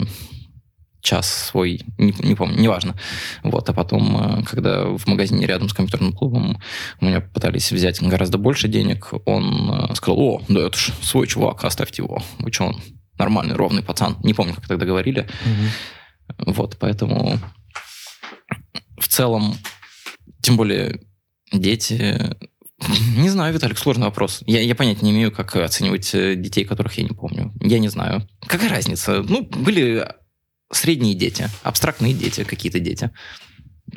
час 1.02 1.28
свой, 1.28 1.82
не, 1.98 2.14
не 2.20 2.36
помню, 2.36 2.58
неважно. 2.58 2.96
Вот, 3.44 3.70
а 3.70 3.74
потом, 3.74 4.40
э, 4.40 4.44
когда 4.44 4.86
в 4.86 5.06
магазине 5.06 5.46
рядом 5.46 5.68
с 5.68 5.74
компьютерным 5.74 6.14
клубом 6.14 6.62
у 7.02 7.06
меня 7.06 7.20
пытались 7.20 7.70
взять 7.72 8.02
гораздо 8.02 8.38
больше 8.38 8.70
денег, 8.70 9.12
он 9.26 9.94
сказал, 9.96 10.20
о, 10.20 10.42
да 10.48 10.68
это 10.68 10.78
ж 10.78 10.92
свой 11.02 11.28
чувак, 11.28 11.66
оставьте 11.66 12.02
его. 12.02 12.24
Вы 12.40 12.52
что, 12.52 12.68
он 12.68 12.82
нормальный, 13.18 13.56
ровный 13.56 13.84
пацан. 13.84 14.18
Не 14.24 14.34
помню, 14.34 14.56
как 14.56 14.68
тогда 14.68 14.86
говорили. 14.86 15.28
Угу. 15.46 16.54
Вот, 16.54 16.78
поэтому 16.80 17.40
в 19.04 19.08
целом, 19.10 19.58
тем 20.42 20.58
более 20.58 21.02
дети... 21.52 22.36
Не 23.18 23.30
знаю, 23.30 23.54
Виталик, 23.54 23.78
сложный 23.78 24.06
вопрос. 24.06 24.42
Я, 24.46 24.62
я 24.62 24.76
понятия 24.76 25.06
не 25.06 25.12
имею, 25.12 25.32
как 25.32 25.56
оценивать 25.56 26.14
э, 26.14 26.36
детей, 26.36 26.66
которых 26.66 26.98
я 26.98 27.04
не 27.04 27.12
помню. 27.12 27.54
Я 27.62 27.80
не 27.80 27.88
знаю. 27.88 28.28
Какая 28.46 28.70
разница? 28.70 29.24
Ну, 29.24 29.44
были 29.44 30.06
средние 30.72 31.14
дети, 31.16 31.50
абстрактные 31.62 32.14
дети, 32.14 32.44
какие-то 32.44 32.80
дети. 32.80 33.12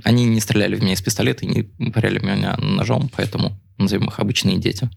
Они 0.05 0.25
не 0.25 0.41
стреляли 0.41 0.77
в 0.77 0.83
меня 0.83 0.93
из 0.93 1.03
пистолета 1.03 1.45
и 1.45 1.49
не 1.49 1.91
поряли 1.91 2.19
меня 2.19 2.57
ножом, 2.59 3.11
поэтому 3.17 3.61
назовем 3.79 4.09
их 4.09 4.21
обычные 4.21 4.59
дети. 4.59 4.89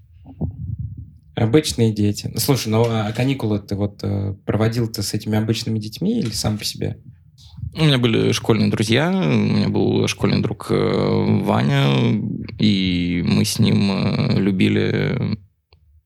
Обычные 1.36 1.94
дети. 1.94 2.32
Слушай, 2.38 2.68
ну 2.68 2.84
а 2.86 3.12
каникулы 3.12 3.60
ты 3.60 3.76
вот 3.76 4.04
э, 4.04 4.34
проводил 4.46 4.88
ты 4.92 5.02
с 5.02 5.14
этими 5.14 5.38
обычными 5.38 5.80
детьми 5.80 6.20
или 6.20 6.32
сам 6.32 6.58
по 6.58 6.66
себе? 6.66 6.98
У 7.76 7.86
меня 7.86 7.98
были 7.98 8.32
школьные 8.32 8.70
друзья, 8.70 9.10
у 9.10 9.14
меня 9.14 9.70
был 9.70 10.08
школьный 10.08 10.42
друг 10.42 10.68
э, 10.70 11.42
Ваня, 11.44 12.20
и 12.58 13.24
мы 13.26 13.46
с 13.46 13.60
ним 13.60 13.92
э, 13.92 14.40
любили 14.40 15.38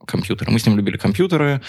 компьютеры. 0.05 0.51
Мы 0.51 0.59
с 0.59 0.65
ним 0.65 0.77
любили 0.77 0.97
компьютеры. 0.97 1.61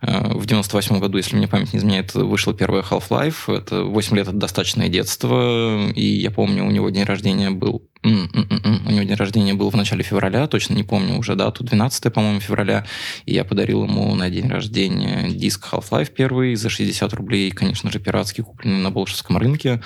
Э, 0.00 0.34
в 0.34 0.46
98 0.46 0.98
году, 0.98 1.16
если 1.18 1.36
мне 1.36 1.48
память 1.48 1.72
не 1.72 1.78
изменяет, 1.78 2.14
вышла 2.14 2.54
первая 2.54 2.82
Half-Life. 2.82 3.52
Это 3.54 3.84
8 3.84 4.16
лет, 4.16 4.28
это 4.28 4.36
достаточное 4.36 4.88
детство. 4.88 5.90
И 5.92 6.04
я 6.04 6.30
помню, 6.30 6.64
у 6.64 6.70
него 6.70 6.90
день 6.90 7.04
рождения 7.04 7.50
был... 7.50 7.88
У 8.02 8.08
него 8.08 9.02
день 9.02 9.14
рождения 9.14 9.54
был 9.54 9.70
в 9.70 9.76
начале 9.76 10.04
февраля, 10.04 10.46
точно 10.46 10.74
не 10.74 10.84
помню 10.84 11.18
уже 11.18 11.34
дату, 11.34 11.64
12 11.64 12.12
по-моему, 12.12 12.40
февраля. 12.40 12.86
И 13.24 13.34
я 13.34 13.44
подарил 13.44 13.84
ему 13.84 14.14
на 14.14 14.30
день 14.30 14.48
рождения 14.48 15.28
диск 15.28 15.68
Half-Life 15.72 16.12
первый 16.12 16.54
за 16.54 16.70
60 16.70 17.12
рублей, 17.14 17.50
конечно 17.50 17.90
же, 17.90 17.98
пиратский, 17.98 18.44
купленный 18.44 18.82
на 18.82 18.90
Болшевском 18.90 19.38
рынке. 19.38 19.82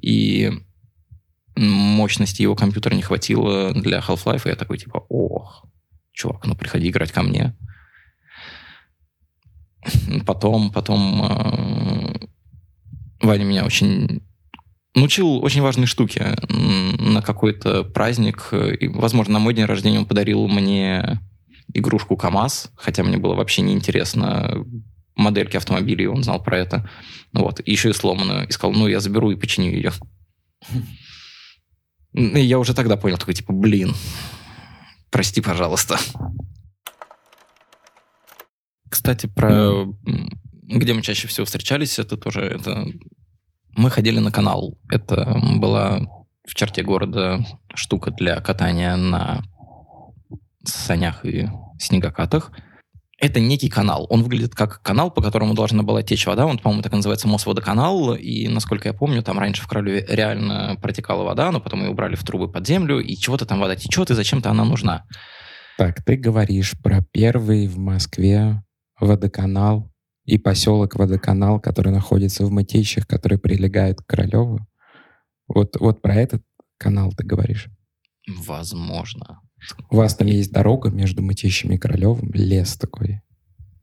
И 0.00 0.50
мощности 1.56 2.42
его 2.42 2.54
компьютера 2.56 2.94
не 2.94 3.02
хватило 3.02 3.72
для 3.72 4.00
Half-Life, 4.00 4.42
и 4.44 4.48
я 4.48 4.56
такой, 4.56 4.78
типа, 4.78 5.04
ох, 5.08 5.64
чувак, 6.12 6.46
ну 6.46 6.54
приходи 6.54 6.88
играть 6.88 7.12
ко 7.12 7.22
мне. 7.22 7.56
Потом, 10.26 10.70
потом 10.70 11.24
э, 11.24 12.26
Ваня 13.20 13.44
меня 13.44 13.64
очень 13.64 14.22
научил 14.94 15.42
очень 15.42 15.62
важной 15.62 15.86
штуке. 15.86 16.36
На 16.48 17.22
какой-то 17.22 17.84
праздник, 17.84 18.52
и, 18.52 18.88
возможно, 18.88 19.34
на 19.34 19.38
мой 19.38 19.54
день 19.54 19.64
рождения 19.64 19.98
он 19.98 20.06
подарил 20.06 20.46
мне 20.48 21.20
игрушку 21.74 22.16
КАМАЗ, 22.16 22.72
хотя 22.76 23.02
мне 23.02 23.16
было 23.16 23.34
вообще 23.34 23.62
неинтересно 23.62 24.64
модельки 25.14 25.56
автомобилей, 25.56 26.06
он 26.06 26.22
знал 26.22 26.42
про 26.42 26.58
это. 26.58 26.88
Вот. 27.32 27.60
И 27.64 27.70
еще 27.70 27.90
и 27.90 27.94
сломанную. 27.94 28.48
И 28.48 28.52
сказал, 28.52 28.72
ну, 28.72 28.86
я 28.86 29.00
заберу 29.00 29.30
и 29.30 29.36
починю 29.36 29.70
ее. 29.70 29.92
И 32.14 32.40
я 32.40 32.58
уже 32.58 32.74
тогда 32.74 32.98
понял, 32.98 33.16
такой, 33.16 33.32
типа, 33.32 33.54
блин, 33.54 33.94
прости, 35.12 35.40
пожалуйста. 35.40 35.98
Кстати, 38.88 39.26
про 39.26 39.86
где 40.62 40.94
мы 40.94 41.02
чаще 41.02 41.28
всего 41.28 41.44
встречались, 41.44 41.98
это 41.98 42.16
тоже 42.16 42.40
это 42.42 42.86
мы 43.76 43.90
ходили 43.90 44.18
на 44.18 44.32
канал. 44.32 44.78
Это 44.90 45.38
была 45.56 46.00
в 46.46 46.54
черте 46.54 46.82
города 46.82 47.44
штука 47.74 48.10
для 48.10 48.40
катания 48.40 48.96
на 48.96 49.42
санях 50.64 51.24
и 51.24 51.48
снегокатах. 51.78 52.52
Это 53.22 53.38
некий 53.38 53.68
канал. 53.68 54.08
Он 54.10 54.24
выглядит 54.24 54.52
как 54.52 54.82
канал, 54.82 55.12
по 55.12 55.22
которому 55.22 55.54
должна 55.54 55.84
была 55.84 56.02
течь 56.02 56.26
вода. 56.26 56.44
Он, 56.44 56.58
по-моему, 56.58 56.82
так 56.82 56.92
и 56.92 56.96
называется 56.96 57.28
Мосводоканал. 57.28 58.16
И, 58.16 58.48
насколько 58.48 58.88
я 58.88 58.92
помню, 58.92 59.22
там 59.22 59.38
раньше 59.38 59.62
в 59.62 59.68
Королеве 59.68 60.04
реально 60.08 60.76
протекала 60.82 61.22
вода, 61.22 61.52
но 61.52 61.60
потом 61.60 61.82
ее 61.82 61.90
убрали 61.90 62.16
в 62.16 62.24
трубы 62.24 62.50
под 62.50 62.66
землю, 62.66 62.98
и 62.98 63.14
чего-то 63.14 63.46
там 63.46 63.60
вода 63.60 63.76
течет, 63.76 64.10
и 64.10 64.14
зачем-то 64.14 64.50
она 64.50 64.64
нужна. 64.64 65.04
Так, 65.78 66.04
ты 66.04 66.16
говоришь 66.16 66.74
про 66.82 67.00
первый 67.12 67.68
в 67.68 67.78
Москве 67.78 68.60
водоканал 68.98 69.92
и 70.24 70.36
поселок 70.36 70.96
Водоканал, 70.96 71.60
который 71.60 71.92
находится 71.92 72.44
в 72.44 72.50
Мытищах, 72.50 73.06
который 73.06 73.38
прилегает 73.38 74.00
к 74.00 74.06
Королеву. 74.06 74.66
Вот, 75.46 75.76
вот 75.78 76.02
про 76.02 76.16
этот 76.16 76.42
канал 76.76 77.12
ты 77.16 77.24
говоришь? 77.24 77.68
Возможно. 78.26 79.40
У 79.90 79.96
вас 79.96 80.14
там 80.14 80.26
есть 80.26 80.52
дорога 80.52 80.90
между 80.90 81.22
Мытищами 81.22 81.74
и 81.74 81.78
Королевым, 81.78 82.30
лес 82.32 82.76
такой. 82.76 83.20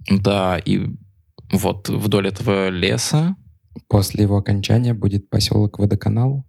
Да, 0.09 0.57
и 0.57 0.87
вот 1.51 1.89
вдоль 1.89 2.27
этого 2.27 2.69
леса... 2.69 3.35
После 3.87 4.23
его 4.23 4.37
окончания 4.37 4.93
будет 4.93 5.29
поселок 5.29 5.79
Водоканал? 5.79 6.45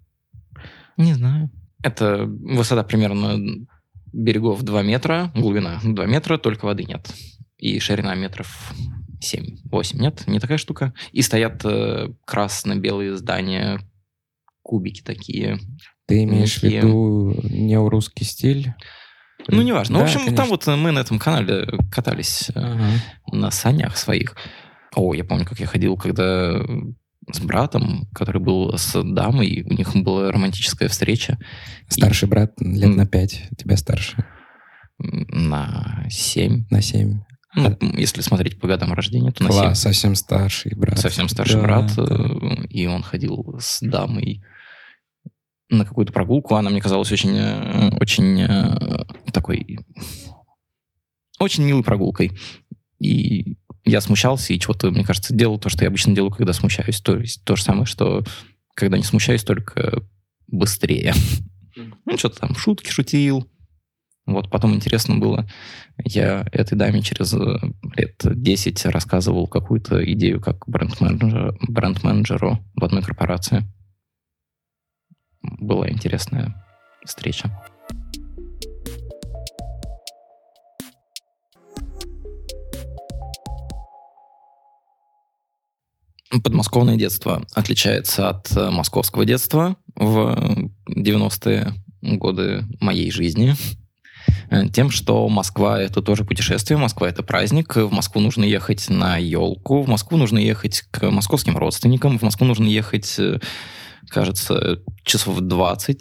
Не 0.96 1.14
знаю. 1.14 1.50
Это 1.82 2.24
высота 2.26 2.82
примерно 2.82 3.38
берегов 4.12 4.62
2 4.62 4.82
метра, 4.82 5.30
глубина 5.34 5.80
2 5.82 6.06
метра, 6.06 6.38
только 6.38 6.66
воды 6.66 6.84
нет. 6.84 7.08
И 7.58 7.78
ширина 7.78 8.14
метров 8.14 8.72
7-8, 9.22 9.96
нет? 9.96 10.26
Не 10.26 10.40
такая 10.40 10.58
штука. 10.58 10.92
И 11.12 11.22
стоят 11.22 11.64
э, 11.64 12.08
красно-белые 12.24 13.16
здания, 13.16 13.80
кубики 14.62 15.02
такие. 15.02 15.58
Ты 16.06 16.24
имеешь 16.24 16.58
в 16.58 16.62
виду 16.62 17.34
неорусский 17.44 18.26
стиль? 18.26 18.74
Ну, 19.48 19.62
неважно. 19.62 19.98
Да, 19.98 20.00
в 20.00 20.04
общем, 20.04 20.20
конечно. 20.20 20.36
там 20.36 20.48
вот 20.48 20.66
мы 20.66 20.90
на 20.90 21.00
этом 21.00 21.18
канале 21.18 21.66
катались 21.90 22.50
э, 22.54 22.58
ага. 22.58 22.86
на 23.32 23.50
санях 23.50 23.96
своих. 23.96 24.36
О, 24.94 25.14
я 25.14 25.24
помню, 25.24 25.44
как 25.44 25.60
я 25.60 25.66
ходил, 25.66 25.96
когда 25.96 26.60
с 27.32 27.40
братом, 27.40 28.08
который 28.14 28.40
был 28.40 28.76
с 28.76 29.02
дамой, 29.02 29.64
у 29.68 29.72
них 29.72 29.94
была 29.94 30.32
романтическая 30.32 30.88
встреча. 30.88 31.38
Старший 31.88 32.26
и... 32.26 32.30
брат 32.30 32.52
лет 32.60 32.96
на 32.96 33.06
пять, 33.06 33.48
тебя 33.56 33.76
старше. 33.76 34.24
На 34.98 36.06
семь. 36.10 36.66
На 36.70 36.82
семь. 36.82 37.20
Ну, 37.54 37.76
если 37.96 38.20
смотреть 38.20 38.60
по 38.60 38.68
годам 38.68 38.92
рождения, 38.92 39.32
то 39.32 39.44
Класс, 39.44 39.56
на 39.60 39.74
7. 39.74 39.74
совсем 39.74 40.14
старший 40.14 40.72
брат. 40.76 40.98
Совсем 40.98 41.28
старший 41.28 41.56
да, 41.56 41.62
брат. 41.62 41.92
Да. 41.96 42.04
Э, 42.04 42.66
и 42.68 42.86
он 42.86 43.02
ходил 43.02 43.56
с 43.58 43.80
дамой 43.80 44.42
на 45.70 45.84
какую-то 45.84 46.12
прогулку. 46.12 46.54
Она 46.56 46.70
мне 46.70 46.80
казалась 46.80 47.12
очень, 47.12 47.36
э, 47.36 47.90
очень 48.00 48.40
э, 48.40 49.04
такой... 49.32 49.78
Очень 51.38 51.64
милой 51.64 51.82
прогулкой. 51.82 52.32
И 52.98 53.56
я 53.84 54.00
смущался 54.00 54.52
и 54.52 54.58
чего-то, 54.58 54.90
мне 54.90 55.04
кажется, 55.04 55.34
делал 55.34 55.58
то, 55.58 55.68
что 55.70 55.84
я 55.84 55.88
обычно 55.88 56.14
делаю, 56.14 56.32
когда 56.32 56.52
смущаюсь. 56.52 57.00
То 57.00 57.16
есть 57.16 57.44
то 57.44 57.56
же 57.56 57.62
самое, 57.62 57.86
что 57.86 58.24
когда 58.74 58.98
не 58.98 59.04
смущаюсь, 59.04 59.44
только 59.44 60.02
быстрее. 60.46 61.14
Ну, 61.76 62.18
что-то 62.18 62.40
там 62.40 62.54
шутки 62.56 62.90
шутил, 62.90 63.48
Вот 64.26 64.50
потом 64.50 64.74
интересно 64.74 65.16
было, 65.16 65.48
я 66.04 66.46
этой 66.52 66.76
даме 66.76 67.02
через 67.02 67.32
э, 67.32 67.58
лет 67.96 68.20
10 68.22 68.86
рассказывал 68.86 69.46
какую-то 69.46 70.04
идею 70.12 70.40
как 70.40 70.68
бренд-менеджеру, 70.68 71.56
бренд-менеджеру 71.68 72.58
в 72.74 72.84
одной 72.84 73.02
корпорации. 73.02 73.64
Была 75.42 75.88
интересная 75.90 76.54
встреча. 77.04 77.50
Подмосковное 86.30 86.96
детство 86.96 87.44
отличается 87.54 88.28
от 88.28 88.56
э, 88.56 88.70
московского 88.70 89.24
детства 89.24 89.76
в 89.96 90.70
90-е 90.88 91.74
годы 92.02 92.64
моей 92.80 93.10
жизни 93.10 93.56
э, 94.48 94.68
тем, 94.68 94.90
что 94.90 95.28
Москва— 95.28 95.80
это 95.82 96.02
тоже 96.02 96.24
путешествие, 96.24 96.78
Москва— 96.78 97.08
это 97.10 97.24
праздник, 97.24 97.74
в 97.74 97.90
Москву 97.90 98.20
нужно 98.20 98.44
ехать 98.44 98.88
на 98.88 99.16
елку, 99.16 99.82
в 99.82 99.88
Москву 99.88 100.16
нужно 100.16 100.38
ехать 100.38 100.82
к 100.92 101.10
московским 101.10 101.58
родственникам, 101.58 102.16
в 102.16 102.22
Москву 102.22 102.46
нужно 102.46 102.66
ехать 102.66 103.18
э, 103.18 103.40
кажется, 104.08 104.82
часов 105.04 105.40
20 105.40 105.98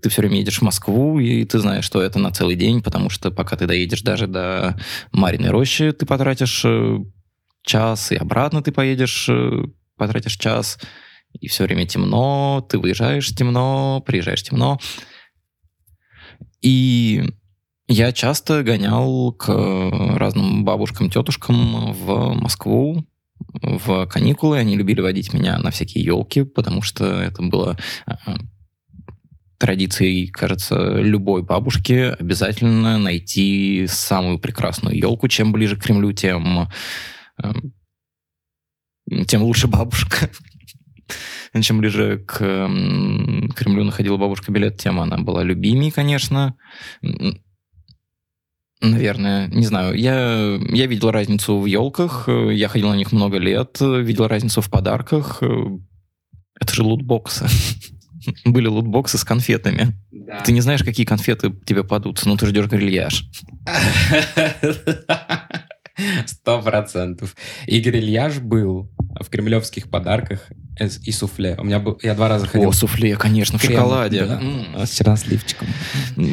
ты 0.00 0.08
все 0.08 0.22
время 0.22 0.38
едешь 0.38 0.58
в 0.58 0.62
Москву, 0.62 1.18
и 1.18 1.44
ты 1.44 1.58
знаешь, 1.58 1.84
что 1.84 2.02
это 2.02 2.18
на 2.18 2.30
целый 2.30 2.56
день, 2.56 2.82
потому 2.82 3.10
что 3.10 3.30
пока 3.30 3.56
ты 3.56 3.66
доедешь 3.66 4.02
даже 4.02 4.26
до 4.26 4.78
Мариной 5.12 5.50
рощи, 5.50 5.92
ты 5.92 6.06
потратишь 6.06 6.64
час, 7.66 8.12
и 8.12 8.16
обратно 8.16 8.62
ты 8.62 8.72
поедешь, 8.72 9.28
э, 9.28 9.64
потратишь 9.96 10.36
час, 10.36 10.78
и 11.38 11.48
все 11.48 11.64
время 11.64 11.86
темно, 11.86 12.66
ты 12.68 12.78
выезжаешь 12.78 13.28
темно, 13.34 14.02
приезжаешь 14.06 14.42
темно. 14.42 14.78
И 16.62 17.24
я 17.88 18.12
часто 18.12 18.62
гонял 18.62 19.32
к 19.32 19.48
разным 20.16 20.64
бабушкам, 20.64 21.10
тетушкам 21.10 21.92
в 21.92 22.34
Москву 22.34 23.04
в 23.62 24.06
каникулы. 24.06 24.58
Они 24.58 24.76
любили 24.76 25.00
водить 25.00 25.32
меня 25.32 25.58
на 25.58 25.70
всякие 25.70 26.04
елки, 26.04 26.42
потому 26.42 26.82
что 26.82 27.04
это 27.04 27.42
было 27.42 27.76
э, 28.06 28.12
традицией, 29.58 30.28
кажется, 30.28 30.98
любой 30.98 31.42
бабушки 31.42 32.14
обязательно 32.18 32.98
найти 32.98 33.86
самую 33.88 34.38
прекрасную 34.38 34.96
елку. 34.96 35.28
Чем 35.28 35.52
ближе 35.52 35.76
к 35.76 35.82
Кремлю, 35.82 36.12
тем 36.12 36.68
Эм, 37.42 37.74
тем 39.26 39.42
лучше 39.42 39.68
бабушка. 39.68 40.30
Чем 41.60 41.78
ближе 41.78 42.18
к 42.26 42.38
Кремлю 42.38 43.84
находила 43.84 44.16
бабушка 44.16 44.52
билет, 44.52 44.78
тем 44.78 45.00
она 45.00 45.18
была 45.18 45.42
любимей, 45.42 45.90
конечно. 45.90 46.56
Наверное, 48.80 49.48
не 49.48 49.66
знаю. 49.66 49.94
Я, 49.94 50.58
я 50.68 50.86
видел 50.86 51.10
разницу 51.10 51.58
в 51.58 51.66
елках, 51.66 52.28
я 52.28 52.68
ходил 52.68 52.90
на 52.90 52.96
них 52.96 53.12
много 53.12 53.38
лет, 53.38 53.78
видел 53.80 54.28
разницу 54.28 54.60
в 54.60 54.70
подарках. 54.70 55.42
Это 56.60 56.74
же 56.74 56.82
лутбоксы. 56.82 57.46
Были 58.44 58.66
лутбоксы 58.66 59.18
с 59.18 59.24
конфетами. 59.24 59.94
Да. 60.10 60.40
Ты 60.40 60.52
не 60.52 60.60
знаешь, 60.60 60.82
какие 60.82 61.06
конфеты 61.06 61.52
тебе 61.64 61.84
падутся, 61.84 62.28
но 62.28 62.36
ты 62.36 62.46
ждешь 62.46 62.66
грильяж. 62.66 63.24
Сто 66.26 66.60
процентов. 66.60 67.34
И 67.66 67.80
грильяж 67.80 68.40
был 68.40 68.90
в 69.18 69.30
кремлевских 69.30 69.88
подарках 69.88 70.50
и 70.78 71.12
суфле. 71.12 71.56
У 71.58 71.64
меня 71.64 71.78
был, 71.78 71.98
я 72.02 72.14
два 72.14 72.28
раза 72.28 72.46
ходил. 72.46 72.68
О, 72.68 72.72
суфле, 72.72 73.16
конечно, 73.16 73.58
в 73.58 73.62
Крем, 73.62 73.72
шоколаде. 73.72 74.26
Да, 74.26 74.86
с 74.86 74.90
черносливчиком. 74.96 75.68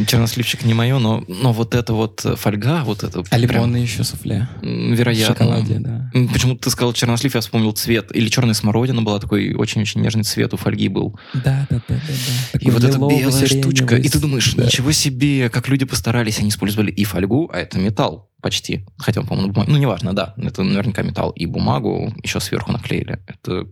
Черносливчик 0.08 0.64
не 0.66 0.74
мое, 0.74 1.00
но, 1.00 1.24
но 1.28 1.54
вот 1.54 1.76
это 1.76 1.94
вот 1.94 2.26
фольга, 2.38 2.84
вот 2.84 3.04
это... 3.04 3.24
А 3.30 3.38
лимонное 3.38 3.82
еще 3.82 4.04
суфле. 4.04 4.50
Вероятно. 4.62 5.36
В 5.36 5.38
шоколаде, 5.38 5.80
да. 5.80 6.12
Почему 6.32 6.56
ты 6.56 6.70
сказал 6.70 6.94
чернослив, 6.94 7.34
я 7.36 7.42
вспомнил 7.42 7.72
цвет. 7.72 8.16
Или 8.16 8.28
черная 8.28 8.54
смородина 8.54 9.02
была, 9.02 9.20
такой 9.20 9.54
очень-очень 9.54 10.02
нежный 10.02 10.24
цвет 10.24 10.54
у 10.54 10.58
фольги 10.58 10.90
был. 10.90 11.18
Да, 11.34 11.68
да, 11.70 11.82
да. 11.88 11.96
да, 11.96 12.14
да. 12.54 12.60
И 12.60 12.70
вот 12.70 12.84
эта 12.84 12.98
белая 12.98 13.48
штучка. 13.48 13.96
И 13.96 14.10
ты 14.10 14.20
думаешь, 14.20 14.54
да. 14.54 14.66
ничего 14.66 14.92
себе, 14.92 15.50
как 15.50 15.70
люди 15.70 15.86
постарались, 15.86 16.40
они 16.40 16.50
использовали 16.50 16.92
и 16.92 17.04
фольгу, 17.04 17.50
а 17.54 17.60
это 17.60 17.80
металл 17.80 18.30
почти. 18.42 18.86
Хотя 18.98 19.22
по-моему, 19.22 19.48
на 19.48 19.54
бумаге. 19.54 19.72
Ну, 19.72 19.78
неважно, 19.78 20.14
да. 20.14 20.36
Это 20.38 20.64
наверняка 20.64 21.02
металл. 21.02 21.32
И 21.32 21.46
бумагу 21.46 22.14
еще 22.22 22.40
сверху 22.40 22.72
наклеили. 22.72 23.20
Это 23.26 23.68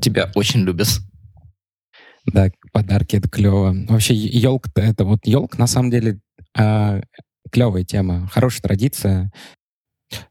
тебя 0.00 0.30
очень 0.34 0.60
любят. 0.60 0.88
Да, 2.26 2.50
подарки 2.72 3.16
это 3.16 3.28
клево. 3.28 3.74
Вообще, 3.88 4.14
елка 4.14 4.70
это 4.76 5.04
вот 5.04 5.20
елка 5.24 5.58
на 5.58 5.66
самом 5.66 5.90
деле 5.90 6.20
э, 6.58 7.00
клевая 7.50 7.84
тема, 7.84 8.28
хорошая 8.28 8.62
традиция. 8.62 9.32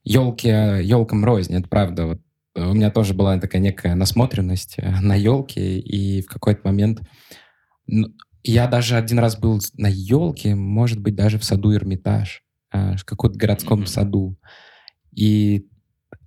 Елки 0.04 0.48
елкам 0.48 1.26
рознь, 1.26 1.56
это 1.56 1.68
правда. 1.68 2.06
Вот 2.06 2.22
у 2.56 2.74
меня 2.74 2.92
тоже 2.92 3.14
была 3.14 3.38
такая 3.40 3.62
некая 3.62 3.96
насмотренность 3.96 4.76
э, 4.78 5.00
на 5.02 5.16
елки, 5.16 5.80
и 5.80 6.22
в 6.22 6.28
какой-то 6.28 6.62
момент 6.66 7.02
ну, 7.88 8.10
я 8.44 8.68
даже 8.68 8.96
один 8.96 9.20
раз 9.20 9.38
был 9.38 9.60
на 9.78 9.88
елке, 9.88 10.56
может 10.56 11.00
быть, 11.00 11.16
даже 11.16 11.38
в 11.38 11.44
саду 11.44 11.74
Эрмитаж, 11.74 12.44
э, 12.72 12.96
в 12.96 13.06
каком-то 13.06 13.38
городском 13.38 13.82
mm-hmm. 13.82 13.88
саду. 13.88 14.38
И 15.16 15.68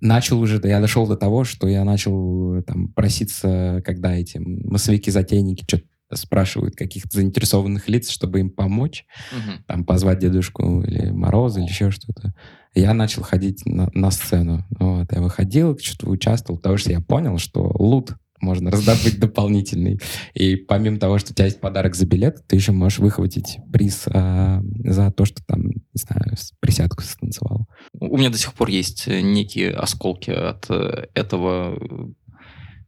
начал 0.03 0.39
уже, 0.39 0.61
я 0.63 0.79
дошел 0.79 1.07
до 1.07 1.15
того, 1.15 1.43
что 1.43 1.67
я 1.67 1.83
начал 1.83 2.61
там 2.63 2.89
проситься, 2.89 3.81
когда 3.85 4.13
эти 4.13 4.37
массовики-затейники 4.37 5.63
что-то 5.67 5.85
спрашивают 6.13 6.75
каких-то 6.75 7.17
заинтересованных 7.17 7.89
лиц, 7.89 8.09
чтобы 8.09 8.39
им 8.41 8.51
помочь, 8.51 9.05
угу. 9.31 9.63
там 9.65 9.83
позвать 9.83 10.19
дедушку 10.19 10.81
или 10.83 11.09
Мороза 11.09 11.59
или 11.59 11.67
еще 11.67 11.89
что-то. 11.89 12.33
Я 12.75 12.93
начал 12.93 13.23
ходить 13.23 13.65
на, 13.65 13.89
на 13.93 14.11
сцену. 14.11 14.65
Вот, 14.79 15.11
я 15.11 15.21
выходил, 15.21 15.77
что-то 15.79 16.09
участвовал, 16.09 16.59
потому 16.59 16.77
что 16.77 16.91
я 16.91 16.99
понял, 16.99 17.37
что 17.37 17.71
лут 17.79 18.15
можно 18.43 18.69
раздобыть 18.69 19.19
дополнительный. 19.19 19.99
И 20.33 20.55
помимо 20.55 20.99
того, 20.99 21.17
что 21.17 21.31
у 21.31 21.33
тебя 21.33 21.45
есть 21.45 21.59
подарок 21.59 21.95
за 21.95 22.05
билет, 22.05 22.45
ты 22.47 22.55
еще 22.55 22.71
можешь 22.71 22.99
выхватить 22.99 23.57
приз 23.71 24.03
а, 24.07 24.61
за 24.83 25.11
то, 25.11 25.25
что 25.25 25.43
там, 25.45 25.67
не 25.69 25.81
знаю, 25.95 26.35
присядку 26.59 27.01
станцевал. 27.01 27.67
У 27.99 28.17
меня 28.17 28.29
до 28.29 28.37
сих 28.37 28.53
пор 28.53 28.69
есть 28.69 29.07
э, 29.07 29.21
некие 29.21 29.71
осколки 29.71 30.31
от 30.31 30.69
э, 30.69 31.07
этого. 31.13 31.79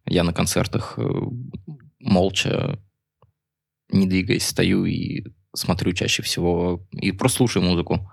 Я 0.05 0.23
на 0.23 0.33
концертах 0.33 0.95
э, 0.97 1.03
молча, 1.99 2.79
не 3.91 4.07
двигаясь, 4.07 4.45
стою 4.45 4.85
и 4.85 5.23
смотрю 5.55 5.93
чаще 5.93 6.21
всего 6.21 6.85
и 6.91 7.11
просто 7.11 7.43
музыку. 7.61 8.11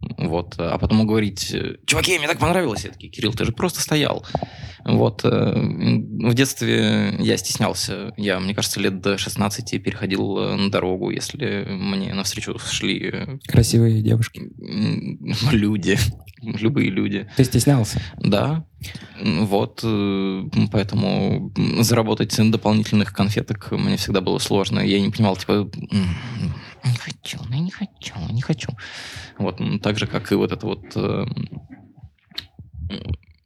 Вот. 0.00 0.54
А 0.58 0.78
потом 0.78 1.06
говорить, 1.06 1.54
чуваки, 1.86 2.18
мне 2.18 2.28
так 2.28 2.38
понравилось. 2.38 2.84
Я 2.84 2.90
такие, 2.90 3.10
Кирилл, 3.10 3.32
ты 3.32 3.44
же 3.44 3.52
просто 3.52 3.80
стоял. 3.80 4.24
Вот. 4.86 5.24
Э, 5.24 5.52
в 5.52 6.34
детстве 6.34 7.16
я 7.18 7.36
стеснялся. 7.36 8.12
Я, 8.16 8.38
мне 8.38 8.54
кажется, 8.54 8.78
лет 8.78 9.00
до 9.00 9.18
16 9.18 9.82
переходил 9.82 10.38
э, 10.38 10.56
на 10.56 10.70
дорогу, 10.70 11.10
если 11.10 11.66
мне 11.68 12.14
навстречу 12.14 12.56
шли... 12.58 13.10
Э, 13.12 13.38
Красивые 13.48 14.00
девушки. 14.02 14.42
Люди. 15.52 15.98
Любые 16.42 16.90
люди. 16.90 17.26
Ты 17.36 17.44
стеснялся? 17.44 18.00
Да. 18.18 18.66
Вот. 19.20 19.80
Поэтому 20.70 21.52
заработать 21.80 22.38
дополнительных 22.50 23.14
конфеток 23.14 23.72
мне 23.72 23.96
всегда 23.96 24.20
было 24.20 24.38
сложно. 24.38 24.80
Я 24.80 25.00
не 25.00 25.10
понимал, 25.10 25.36
типа, 25.36 25.68
не 26.90 26.96
хочу, 26.96 27.38
ну 27.48 27.56
не 27.56 27.70
хочу, 27.70 28.14
не 28.30 28.42
хочу. 28.42 28.70
Вот. 29.38 29.60
Так 29.82 29.98
же, 29.98 30.06
как 30.06 30.32
и 30.32 30.34
вот 30.34 30.52
эта 30.52 30.66
вот 30.66 30.84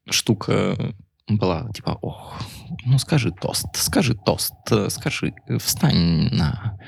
штука 0.09 0.95
была 1.29 1.71
типа, 1.73 1.99
ох, 2.03 2.41
ну 2.85 2.99
скажи 2.99 3.31
тост, 3.31 3.67
скажи 3.75 4.15
тост, 4.15 4.55
скажи, 4.89 5.33
встань 5.59 6.29
на 6.35 6.79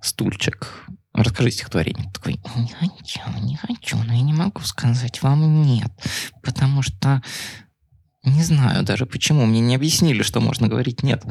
стульчик, 0.00 0.86
расскажи 1.12 1.50
стихотворение. 1.50 2.10
Такой, 2.12 2.40
не 2.56 2.68
хочу, 2.68 3.20
не 3.42 3.56
хочу, 3.56 3.98
но 3.98 4.14
я 4.14 4.22
не 4.22 4.32
могу 4.32 4.60
сказать 4.60 5.22
вам 5.22 5.62
нет, 5.62 5.92
потому 6.42 6.82
что 6.82 7.22
не 8.24 8.42
знаю 8.42 8.84
даже 8.84 9.04
почему, 9.04 9.44
мне 9.44 9.60
не 9.60 9.74
объяснили, 9.74 10.22
что 10.22 10.40
можно 10.40 10.68
говорить 10.68 11.02
нет. 11.02 11.22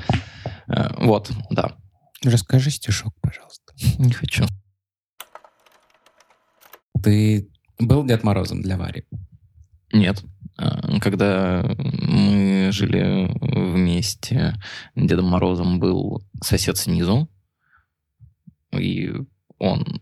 Э, 0.67 0.93
вот, 0.97 1.31
да. 1.49 1.75
Расскажи 2.23 2.69
стишок, 2.69 3.13
пожалуйста. 3.19 3.62
Не 3.97 4.11
хочу. 4.11 4.45
Ты 7.01 7.49
был 7.79 8.05
Дед 8.05 8.23
Морозом 8.23 8.61
для 8.61 8.77
Вари? 8.77 9.05
Нет. 9.91 10.23
А, 10.57 10.99
когда 10.99 11.63
мы 11.77 12.69
жили 12.71 13.29
вместе, 13.41 14.55
Дедом 14.95 15.25
Морозом 15.25 15.79
был 15.79 16.23
сосед 16.41 16.77
снизу, 16.77 17.29
и 18.71 19.11
он, 19.59 20.01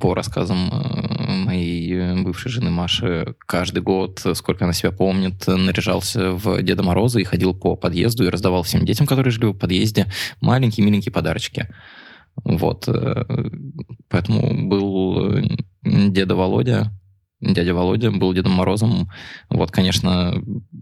по 0.00 0.14
рассказам 0.14 0.70
э, 0.72 1.34
моей 1.44 2.22
бывшей 2.22 2.50
жены 2.50 2.70
Маши, 2.70 3.34
каждый 3.40 3.82
год, 3.82 4.24
сколько 4.34 4.64
она 4.64 4.72
себя 4.72 4.92
помнит, 4.92 5.46
наряжался 5.46 6.32
в 6.32 6.62
Деда 6.62 6.82
Мороза 6.82 7.20
и 7.20 7.24
ходил 7.24 7.54
по 7.54 7.76
подъезду 7.76 8.24
и 8.24 8.30
раздавал 8.30 8.62
всем 8.62 8.84
детям, 8.84 9.06
которые 9.06 9.32
жили 9.32 9.46
в 9.46 9.54
подъезде, 9.54 10.06
маленькие-миленькие 10.40 11.12
подарочки. 11.12 11.68
Вот. 12.36 12.88
Э, 12.88 13.24
поэтому 14.08 14.68
был 14.68 15.36
э, 15.36 15.42
деда 15.82 16.34
Володя, 16.34 16.92
дядя 17.40 17.74
Володя 17.74 18.10
был 18.10 18.32
Дедом 18.34 18.52
Морозом. 18.52 19.10
Вот, 19.48 19.70
конечно, 19.70 20.34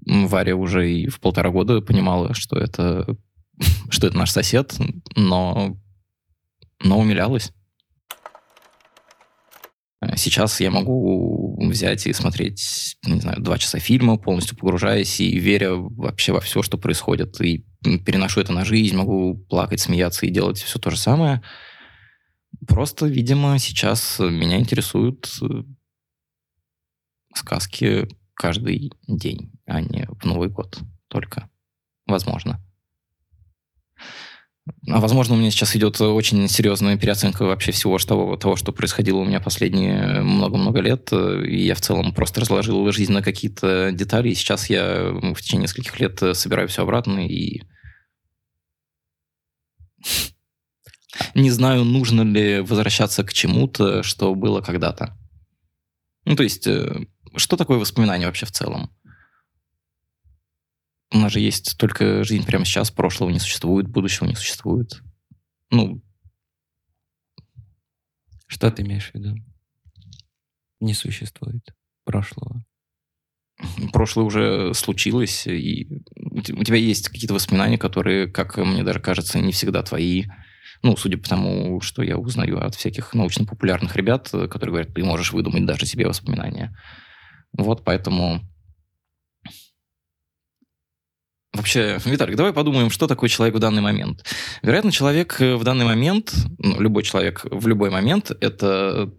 Варя 0.07 0.57
уже 0.57 0.91
и 0.91 1.09
в 1.09 1.21
полтора 1.21 1.51
года 1.51 1.81
понимала, 1.81 2.35
что 2.35 2.59
это, 2.59 3.17
что 3.91 4.07
это 4.07 4.17
наш 4.17 4.31
сосед, 4.31 4.77
но, 5.17 5.77
но 6.83 6.99
умилялась. 6.99 7.53
Сейчас 10.15 10.61
я 10.61 10.71
могу 10.71 11.59
взять 11.69 12.07
и 12.07 12.13
смотреть, 12.13 12.97
не 13.05 13.21
знаю, 13.21 13.41
два 13.41 13.59
часа 13.59 13.81
фильма, 13.81 14.17
полностью 14.17 14.57
погружаясь 14.57 15.21
и 15.21 15.37
веря 15.39 15.73
вообще 15.75 16.33
во 16.33 16.41
все, 16.41 16.63
что 16.63 16.79
происходит. 16.79 17.41
И 17.41 17.65
переношу 17.83 18.41
это 18.41 18.53
на 18.53 18.65
жизнь, 18.65 18.97
могу 18.97 19.37
плакать, 19.37 19.81
смеяться 19.81 20.27
и 20.27 20.31
делать 20.31 20.59
все 20.59 20.79
то 20.79 20.91
же 20.91 20.97
самое. 20.97 21.43
Просто, 22.67 23.07
видимо, 23.07 23.59
сейчас 23.59 24.19
меня 24.19 24.59
интересуют 24.59 25.31
э, 25.43 25.63
сказки 27.35 28.09
каждый 28.35 28.93
день, 29.07 29.53
а 29.67 29.81
не 29.81 30.07
в 30.09 30.25
Новый 30.25 30.49
год 30.49 30.79
только. 31.09 31.49
Возможно. 32.07 32.61
А 34.89 35.01
возможно, 35.01 35.35
у 35.35 35.39
меня 35.39 35.51
сейчас 35.51 35.77
идет 35.77 36.01
очень 36.01 36.49
серьезная 36.49 36.97
переоценка 36.97 37.45
вообще 37.45 37.73
всего 37.73 37.99
того, 37.99 38.37
того, 38.37 38.57
что 38.57 38.73
происходило 38.73 39.19
у 39.19 39.25
меня 39.25 39.41
последние 39.41 40.23
много-много 40.23 40.81
лет. 40.81 41.13
И 41.13 41.65
я 41.65 41.75
в 41.75 41.81
целом 41.81 42.13
просто 42.13 42.41
разложил 42.41 42.91
жизнь 42.93 43.13
на 43.13 43.23
какие-то 43.23 43.91
детали. 43.93 44.31
И 44.31 44.35
сейчас 44.35 44.71
я 44.71 45.11
в 45.13 45.41
течение 45.41 45.65
нескольких 45.65 45.99
лет 46.01 46.21
собираю 46.35 46.69
все 46.69 46.83
обратно 46.83 47.27
и 47.27 47.63
не 51.35 51.51
знаю, 51.51 51.85
нужно 51.85 52.23
ли 52.23 52.61
возвращаться 52.61 53.25
к 53.25 53.33
чему-то, 53.33 54.03
что 54.03 54.35
было 54.35 54.61
когда-то. 54.61 55.17
Ну, 56.25 56.37
то 56.37 56.43
есть, 56.43 56.67
э, 56.67 57.07
что 57.37 57.57
такое 57.57 57.79
воспоминание 57.79 58.27
вообще 58.27 58.47
в 58.47 58.53
целом? 58.53 58.91
У 61.11 61.19
нас 61.19 61.33
же 61.33 61.41
есть 61.41 61.79
только 61.79 62.23
жизнь 62.25 62.45
прямо 62.45 62.65
сейчас, 62.65 62.91
прошлого 62.91 63.31
не 63.31 63.39
существует, 63.39 63.89
будущего 63.89 64.27
не 64.27 64.35
существует. 64.35 65.03
Ну, 65.71 66.03
что 68.47 68.71
ты 68.71 68.83
имеешь 68.83 69.11
в 69.11 69.15
виду? 69.15 69.37
Не 70.81 70.95
существует 70.95 71.63
прошлого. 72.05 72.65
Прошлое 73.93 74.25
уже 74.25 74.75
случилось, 74.75 75.47
и 75.47 75.89
у 76.17 76.65
тебя 76.65 76.77
есть 76.77 77.09
какие-то 77.09 77.35
воспоминания, 77.35 77.79
которые, 77.79 78.29
как 78.29 78.57
мне 78.57 78.85
даже 78.85 79.01
кажется, 79.01 79.41
не 79.41 79.53
всегда 79.53 79.83
твои. 79.83 80.27
Ну, 80.83 80.97
судя 80.97 81.19
по 81.19 81.29
тому, 81.29 81.81
что 81.81 82.03
я 82.03 82.17
узнаю 82.17 82.65
от 82.65 82.77
всяких 82.77 83.15
научно-популярных 83.15 83.97
ребят, 83.97 84.29
которые 84.31 84.69
говорят, 84.69 84.95
ты 84.95 85.03
можешь 85.03 85.33
выдумать 85.33 85.67
даже 85.67 85.87
себе 85.87 86.07
воспоминания. 86.07 86.79
Вот 87.53 87.83
поэтому 87.83 88.43
Вообще, 91.59 91.99
Виталик, 92.05 92.37
давай 92.37 92.53
подумаем, 92.53 92.89
что 92.89 93.09
такое 93.09 93.29
человек 93.29 93.57
в 93.57 93.59
данный 93.59 93.83
момент. 93.83 94.25
Вероятно, 94.63 94.93
человек 94.93 95.41
в 95.41 95.65
данный 95.65 95.85
момент, 95.85 96.33
ну, 96.59 96.81
любой 96.81 97.03
человек 97.03 97.45
в 97.45 97.67
любой 97.67 97.91
момент, 97.91 98.31
это 98.41 99.13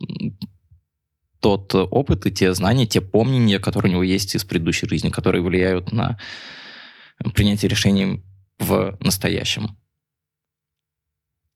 тот 1.42 1.76
опыт 1.76 2.26
и 2.26 2.32
те 2.32 2.54
знания, 2.54 2.86
те 2.86 3.02
помнения, 3.02 3.60
которые 3.60 3.90
у 3.90 3.94
него 3.96 4.04
есть 4.04 4.36
из 4.36 4.46
предыдущей 4.46 4.88
жизни, 4.88 5.10
которые 5.10 5.42
влияют 5.42 5.92
на 5.92 6.18
принятие 7.36 7.68
решений 7.68 8.24
в 8.58 8.98
настоящем. 9.02 9.78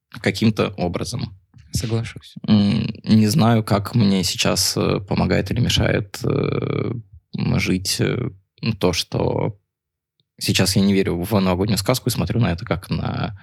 Каким-то 0.10 0.74
образом. 0.76 1.40
Соглашусь. 1.72 2.36
Не 2.46 3.28
знаю, 3.28 3.64
как 3.64 3.96
мне 3.96 4.26
сейчас 4.26 4.76
э, 4.76 5.00
помогает 5.00 5.50
или 5.50 5.62
мешает 5.62 6.20
э, 6.24 6.92
жить 7.58 8.02
э, 8.02 8.32
то, 8.80 8.92
что 8.92 9.58
Сейчас 10.40 10.76
я 10.76 10.82
не 10.82 10.94
верю 10.94 11.22
в 11.22 11.40
новогоднюю 11.40 11.78
сказку 11.78 12.10
и 12.10 12.12
смотрю 12.12 12.40
на 12.40 12.52
это 12.52 12.66
как 12.66 12.90
на 12.90 13.38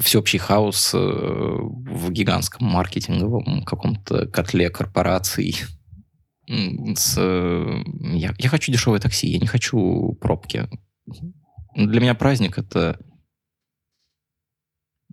всеобщий 0.00 0.38
хаос 0.38 0.92
э, 0.94 0.98
в 0.98 2.10
гигантском 2.10 2.66
маркетинговом 2.66 3.64
каком-то 3.64 4.26
котле 4.26 4.68
корпораций. 4.68 5.56
С, 6.48 7.16
я, 7.16 8.34
я 8.36 8.48
хочу 8.48 8.72
дешевое 8.72 8.98
такси, 8.98 9.28
я 9.28 9.38
не 9.38 9.46
хочу 9.46 10.18
пробки. 10.20 10.68
Для 11.76 12.00
меня 12.00 12.14
праздник 12.14 12.58
это 12.58 12.98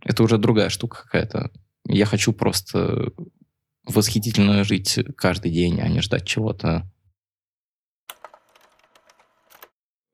это 0.04 0.24
уже 0.24 0.38
другая 0.38 0.70
штука 0.70 1.04
какая-то. 1.04 1.52
Я 1.88 2.06
хочу 2.06 2.34
просто 2.34 3.12
восхитительно 3.86 4.64
жить 4.64 5.00
каждый 5.16 5.52
день, 5.52 5.80
а 5.82 5.88
не 5.88 6.02
ждать 6.02 6.26
чего-то 6.26 6.90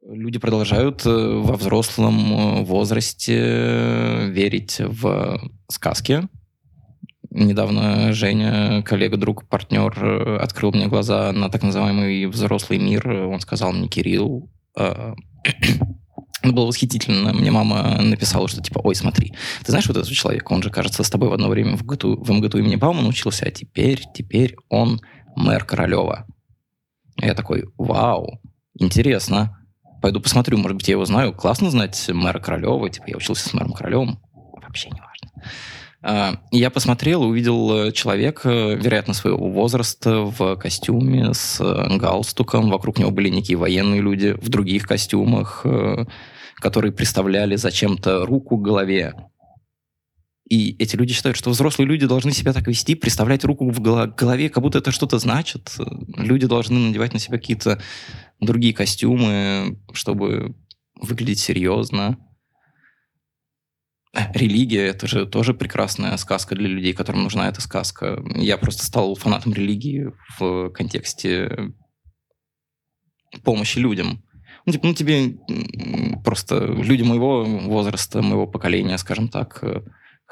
Люди 0.05 0.37
продолжают 0.37 1.05
э, 1.05 1.09
во 1.09 1.55
взрослом 1.55 2.17
э, 2.33 2.63
возрасте 2.63 4.27
верить 4.31 4.77
в 4.79 5.39
сказки. 5.69 6.27
Недавно 7.29 8.11
Женя, 8.11 8.83
коллега, 8.83 9.15
друг, 9.15 9.47
партнер, 9.47 9.93
э, 9.97 10.37
открыл 10.39 10.73
мне 10.73 10.87
глаза 10.87 11.31
на 11.31 11.49
так 11.49 11.63
называемый 11.63 12.25
взрослый 12.25 12.79
мир. 12.79 13.07
Он 13.07 13.39
сказал 13.39 13.71
мне, 13.71 13.87
Кирилл, 13.87 14.51
это 14.75 15.15
было 16.43 16.65
восхитительно. 16.65 17.31
Мне 17.31 17.51
мама 17.51 18.01
написала, 18.01 18.49
что 18.49 18.61
типа, 18.61 18.81
ой, 18.83 18.95
смотри, 18.95 19.33
ты 19.63 19.71
знаешь 19.71 19.87
вот 19.87 19.95
этого 19.95 20.13
человека, 20.13 20.51
он 20.51 20.63
же, 20.63 20.69
кажется, 20.69 21.03
с 21.03 21.09
тобой 21.09 21.29
в 21.29 21.33
одно 21.33 21.47
время 21.47 21.77
в 21.77 21.83
МГТУ, 21.83 22.21
в 22.21 22.29
МГТУ 22.29 22.57
имени 22.57 22.75
Баумана 22.75 23.07
учился, 23.07 23.45
а 23.45 23.51
теперь, 23.51 24.01
теперь 24.13 24.57
он 24.67 24.99
мэр 25.37 25.63
Королева. 25.63 26.27
Я 27.21 27.35
такой, 27.35 27.63
вау, 27.77 28.41
интересно 28.77 29.62
пойду 30.03 30.19
посмотрю, 30.19 30.57
может 30.57 30.75
быть, 30.75 30.89
я 30.89 30.95
его 30.95 31.05
знаю. 31.05 31.31
Классно 31.31 31.71
знать 31.71 32.09
мэра 32.09 32.37
Королева, 32.39 32.89
типа 32.89 33.05
я 33.07 33.15
учился 33.15 33.47
с 33.47 33.53
мэром 33.53 33.71
Королевым. 33.71 34.19
Вообще 34.33 34.89
не 34.89 34.99
важно. 34.99 35.49
А, 36.01 36.41
я 36.51 36.69
посмотрел, 36.69 37.23
увидел 37.23 37.89
человека, 37.93 38.49
вероятно, 38.73 39.13
своего 39.13 39.49
возраста, 39.49 40.23
в 40.23 40.57
костюме 40.57 41.33
с 41.33 41.57
галстуком. 41.97 42.69
Вокруг 42.69 42.99
него 42.99 43.11
были 43.11 43.29
некие 43.29 43.57
военные 43.57 44.01
люди 44.01 44.33
в 44.33 44.49
других 44.49 44.85
костюмах, 44.85 45.61
э, 45.63 46.05
которые 46.55 46.91
представляли 46.91 47.55
зачем-то 47.55 48.25
руку 48.25 48.57
к 48.57 48.61
голове. 48.61 49.13
И 50.49 50.75
эти 50.79 50.97
люди 50.97 51.13
считают, 51.13 51.37
что 51.37 51.49
взрослые 51.49 51.87
люди 51.87 52.05
должны 52.05 52.33
себя 52.33 52.51
так 52.51 52.67
вести, 52.67 52.95
представлять 52.95 53.45
руку 53.45 53.69
в 53.71 53.79
голове, 53.79 54.49
как 54.49 54.61
будто 54.61 54.79
это 54.79 54.91
что-то 54.91 55.17
значит. 55.17 55.77
Люди 56.17 56.45
должны 56.45 56.77
надевать 56.77 57.13
на 57.13 57.19
себя 57.19 57.37
какие-то 57.37 57.81
другие 58.39 58.73
костюмы, 58.73 59.79
чтобы 59.93 60.55
выглядеть 60.95 61.39
серьезно. 61.39 62.17
Религия— 64.33 64.85
это 64.87 65.07
же 65.07 65.25
тоже 65.25 65.53
прекрасная 65.55 66.15
сказка 66.17 66.55
для 66.55 66.67
людей, 66.67 66.93
которым 66.93 67.23
нужна 67.23 67.49
эта 67.49 67.61
сказка. 67.61 68.23
Я 68.35 68.57
просто 68.57 68.85
стал 68.85 69.15
фанатом 69.15 69.53
религии 69.53 70.11
в 70.37 70.69
контексте 70.69 71.73
помощи 73.43 73.79
людям. 73.79 74.23
Ну, 74.65 74.71
типа, 74.71 74.87
ну, 74.87 74.93
тебе 74.93 75.39
просто 76.23 76.63
люди 76.63 77.01
моего 77.01 77.43
возраста, 77.43 78.21
моего 78.21 78.45
поколения, 78.45 78.97
скажем 78.97 79.29
так, 79.29 79.63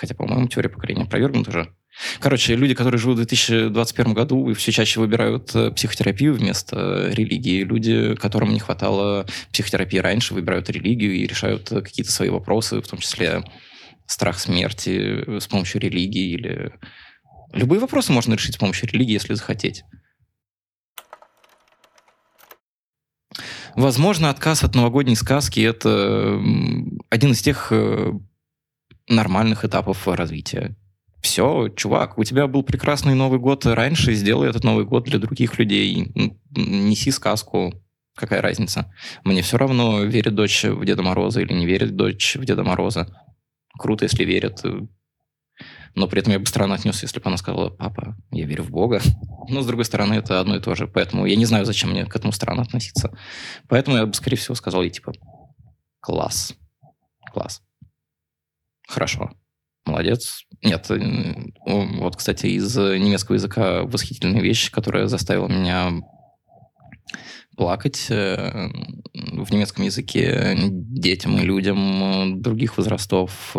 хотя, 0.02 0.16
по-моему, 0.16 0.48
теория 0.48 0.70
поколения 0.70 1.04
опровергнута 1.04 1.52
уже, 1.52 1.74
Короче, 2.20 2.56
люди, 2.56 2.74
которые 2.74 3.00
живут 3.00 3.16
в 3.16 3.26
2021 3.26 4.14
году 4.14 4.50
и 4.50 4.54
все 4.54 4.72
чаще 4.72 5.00
выбирают 5.00 5.54
э, 5.54 5.72
психотерапию 5.72 6.34
вместо 6.34 6.76
э, 6.78 7.14
религии. 7.14 7.64
Люди, 7.64 8.16
которым 8.16 8.54
не 8.54 8.60
хватало 8.60 9.28
психотерапии 9.52 9.98
раньше, 9.98 10.34
выбирают 10.34 10.70
религию 10.70 11.14
и 11.14 11.28
решают 11.28 11.72
э, 11.72 11.82
какие-то 11.82 12.12
свои 12.12 12.30
вопросы, 12.30 12.82
в 12.82 12.88
том 12.88 13.00
числе 13.00 13.44
страх 14.08 14.40
смерти 14.40 15.40
с 15.40 15.48
помощью 15.48 15.82
религии 15.82 16.32
или... 16.32 16.74
Любые 17.54 17.80
вопросы 17.80 18.14
можно 18.14 18.34
решить 18.34 18.56
с 18.56 18.58
помощью 18.58 18.90
религии, 18.90 19.14
если 19.14 19.34
захотеть. 19.34 19.84
Возможно, 23.76 24.30
отказ 24.30 24.64
от 24.64 24.74
новогодней 24.74 25.16
сказки– 25.16 25.60
это 25.62 26.42
один 27.10 27.32
из 27.34 27.42
тех 27.42 27.72
нормальных 29.12 29.66
этапов 29.66 30.08
развития 30.08 30.76
все, 31.22 31.70
чувак, 31.70 32.18
у 32.18 32.24
тебя 32.24 32.48
был 32.48 32.64
прекрасный 32.64 33.14
Новый 33.14 33.40
год 33.40 33.66
раньше, 33.66 34.14
сделай 34.14 34.50
этот 34.50 34.64
Новый 34.64 34.86
год 34.86 35.06
для 35.06 35.20
других 35.20 35.60
людей. 35.60 36.12
Неси 36.50 37.12
сказку. 37.12 37.74
Какая 38.16 38.42
разница? 38.42 38.92
Мне 39.24 39.42
все 39.42 39.58
равно, 39.58 40.04
верит 40.04 40.36
дочь 40.36 40.64
в 40.64 40.84
Деда 40.84 41.04
Мороза 41.04 41.42
или 41.42 41.54
не 41.54 41.66
верит 41.66 41.96
дочь 41.96 42.36
в 42.36 42.44
Деда 42.44 42.64
Мороза. 42.64 43.08
Круто, 43.78 44.04
если 44.06 44.26
верит. 44.26 44.62
Но 45.94 46.08
при 46.08 46.22
этом 46.22 46.34
я 46.34 46.40
бы 46.40 46.46
странно 46.46 46.76
отнес, 46.76 47.02
если 47.02 47.20
бы 47.20 47.28
она 47.28 47.38
сказала, 47.38 47.70
папа, 47.70 48.18
я 48.32 48.46
верю 48.46 48.64
в 48.64 48.72
Бога. 48.72 49.02
Но, 49.48 49.62
с 49.62 49.66
другой 49.66 49.86
стороны, 49.86 50.16
это 50.16 50.40
одно 50.40 50.56
и 50.56 50.60
то 50.60 50.76
же. 50.76 50.88
Поэтому 50.88 51.26
я 51.26 51.36
не 51.36 51.46
знаю, 51.46 51.66
зачем 51.66 51.92
мне 51.92 52.06
к 52.06 52.16
этому 52.16 52.32
странно 52.34 52.64
относиться. 52.64 53.16
Поэтому 53.68 53.98
я 53.98 54.06
бы, 54.06 54.14
скорее 54.14 54.38
всего, 54.38 54.56
сказал 54.56 54.82
ей, 54.82 54.90
типа, 54.90 55.14
класс. 56.00 56.56
Класс. 57.34 57.62
Хорошо 58.92 59.32
молодец. 59.86 60.46
Нет, 60.64 60.90
э, 60.92 61.52
вот, 61.66 62.16
кстати, 62.16 62.48
из 62.48 62.76
немецкого 62.76 63.36
языка 63.36 63.84
восхитительная 63.84 64.42
вещь, 64.42 64.72
которая 64.72 65.08
заставила 65.08 65.48
меня 65.48 65.92
плакать 67.58 68.08
э, 68.10 68.70
в 69.14 69.52
немецком 69.52 69.86
языке 69.86 70.56
детям 70.58 71.38
и 71.38 71.44
людям 71.46 72.42
других 72.42 72.78
возрастов 72.78 73.56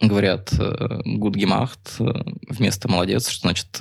говорят 0.00 0.50
«good 0.52 1.34
gemacht» 1.34 2.00
вместо 2.48 2.88
«молодец», 2.88 3.28
что 3.28 3.42
значит 3.42 3.78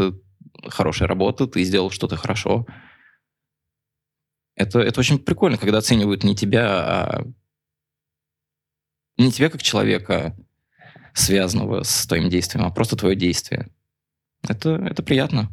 «хорошая 0.68 1.08
работа, 1.08 1.48
ты 1.48 1.64
сделал 1.64 1.90
что-то 1.90 2.18
хорошо». 2.18 2.66
Это, 4.56 4.80
это 4.82 5.00
очень 5.00 5.20
прикольно, 5.20 5.58
когда 5.58 5.78
оценивают 5.78 6.26
не 6.26 6.36
тебя, 6.36 6.68
а 6.68 7.26
не 9.20 9.32
тебя 9.32 9.50
как 9.50 9.62
человека, 9.62 10.36
связанного 11.14 11.84
с 11.84 12.08
твоим 12.08 12.30
действием, 12.30 12.66
а 12.66 12.72
просто 12.72 12.96
твое 12.96 13.16
действие. 13.16 13.68
Это, 14.48 14.72
это 14.76 15.04
приятно. 15.04 15.50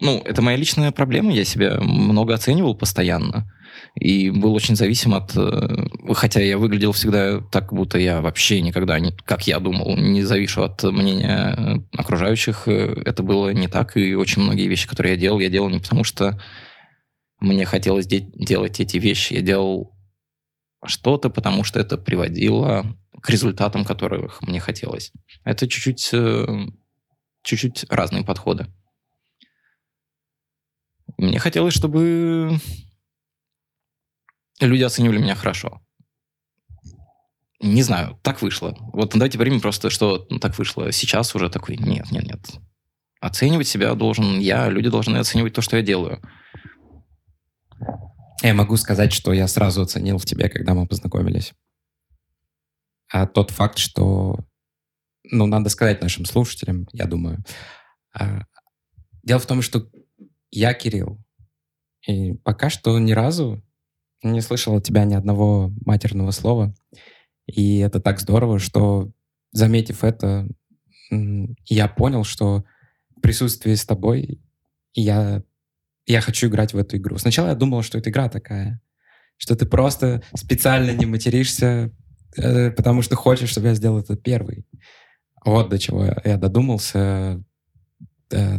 Ну, 0.00 0.18
это 0.24 0.40
моя 0.40 0.56
личная 0.56 0.92
проблема, 0.92 1.32
я 1.32 1.44
себя 1.44 1.78
много 1.80 2.34
оценивал 2.34 2.74
постоянно. 2.74 3.52
И 3.94 4.30
был 4.30 4.54
очень 4.54 4.74
зависим 4.74 5.14
от... 5.14 5.36
Э, 5.36 6.14
хотя 6.14 6.40
я 6.40 6.58
выглядел 6.58 6.92
всегда 6.92 7.40
так, 7.40 7.72
будто 7.72 7.98
я 7.98 8.20
вообще 8.20 8.62
никогда, 8.62 8.98
не, 8.98 9.12
как 9.12 9.46
я 9.46 9.60
думал, 9.60 9.96
не 9.96 10.22
завишу 10.22 10.62
от 10.62 10.82
мнения 10.82 11.84
окружающих. 11.92 12.66
Это 12.66 13.22
было 13.22 13.50
не 13.50 13.68
так, 13.68 13.96
и 13.96 14.14
очень 14.14 14.42
многие 14.42 14.68
вещи, 14.68 14.88
которые 14.88 15.14
я 15.14 15.20
делал, 15.20 15.38
я 15.38 15.50
делал 15.50 15.68
не 15.68 15.78
потому, 15.78 16.02
что 16.02 16.40
мне 17.38 17.64
хотелось 17.66 18.06
де- 18.06 18.26
делать 18.34 18.80
эти 18.80 18.96
вещи. 18.96 19.34
Я 19.34 19.42
делал 19.42 19.92
что-то, 20.84 21.30
потому 21.30 21.64
что 21.64 21.78
это 21.80 21.98
приводило 21.98 22.86
к 23.20 23.30
результатам, 23.30 23.84
которых 23.84 24.42
мне 24.42 24.60
хотелось. 24.60 25.12
Это 25.44 25.68
чуть-чуть, 25.68 26.10
э, 26.12 26.46
чуть-чуть 27.42 27.86
разные 27.90 28.24
подходы. 28.24 28.66
Мне 31.18 31.38
хотелось, 31.38 31.74
чтобы 31.74 32.58
люди 34.60 34.82
оценивали 34.82 35.18
меня 35.18 35.34
хорошо. 35.34 35.82
Не 37.60 37.82
знаю, 37.82 38.18
так 38.22 38.40
вышло. 38.40 38.74
Вот 38.94 39.10
давайте 39.12 39.38
примем 39.38 39.60
просто, 39.60 39.90
что 39.90 40.18
так 40.40 40.56
вышло. 40.58 40.90
Сейчас 40.92 41.34
уже 41.34 41.50
такой, 41.50 41.76
нет, 41.76 42.10
нет, 42.10 42.24
нет. 42.24 42.40
Оценивать 43.20 43.68
себя 43.68 43.94
должен 43.94 44.38
я, 44.38 44.70
люди 44.70 44.88
должны 44.88 45.18
оценивать 45.18 45.52
то, 45.52 45.60
что 45.60 45.76
я 45.76 45.82
делаю. 45.82 46.22
Я 48.42 48.54
могу 48.54 48.76
сказать, 48.76 49.12
что 49.12 49.32
я 49.32 49.46
сразу 49.48 49.82
оценил 49.82 50.18
в 50.18 50.24
тебе, 50.24 50.48
когда 50.48 50.74
мы 50.74 50.86
познакомились. 50.86 51.52
А 53.08 53.26
тот 53.26 53.50
факт, 53.50 53.78
что, 53.78 54.38
ну, 55.24 55.46
надо 55.46 55.68
сказать 55.68 56.00
нашим 56.00 56.24
слушателям, 56.24 56.88
я 56.92 57.06
думаю. 57.06 57.44
А, 58.14 58.42
дело 59.22 59.40
в 59.40 59.46
том, 59.46 59.60
что 59.60 59.90
я 60.50 60.72
Кирилл, 60.72 61.18
и 62.06 62.34
пока 62.34 62.70
что 62.70 62.98
ни 62.98 63.12
разу 63.12 63.62
не 64.22 64.40
слышал 64.40 64.76
от 64.76 64.84
тебя 64.84 65.04
ни 65.04 65.14
одного 65.14 65.72
матерного 65.84 66.30
слова. 66.30 66.74
И 67.46 67.78
это 67.78 68.00
так 68.00 68.20
здорово, 68.20 68.58
что, 68.58 69.10
заметив 69.52 70.04
это, 70.04 70.48
я 71.10 71.88
понял, 71.88 72.24
что 72.24 72.64
в 73.16 73.20
присутствии 73.20 73.74
с 73.74 73.84
тобой 73.84 74.40
я 74.94 75.42
я 76.10 76.20
хочу 76.20 76.48
играть 76.48 76.74
в 76.74 76.78
эту 76.78 76.96
игру. 76.96 77.18
Сначала 77.18 77.48
я 77.48 77.54
думал, 77.54 77.82
что 77.82 77.98
это 77.98 78.10
игра 78.10 78.28
такая, 78.28 78.80
что 79.36 79.56
ты 79.56 79.66
просто 79.66 80.22
специально 80.34 80.90
не 80.90 81.06
материшься, 81.06 81.90
э, 82.36 82.70
потому 82.70 83.02
что 83.02 83.16
хочешь, 83.16 83.50
чтобы 83.50 83.68
я 83.68 83.74
сделал 83.74 83.98
это 83.98 84.16
первый. 84.16 84.66
Вот 85.44 85.70
до 85.70 85.78
чего 85.78 86.04
я 86.24 86.36
додумался 86.36 87.42
э, 88.30 88.58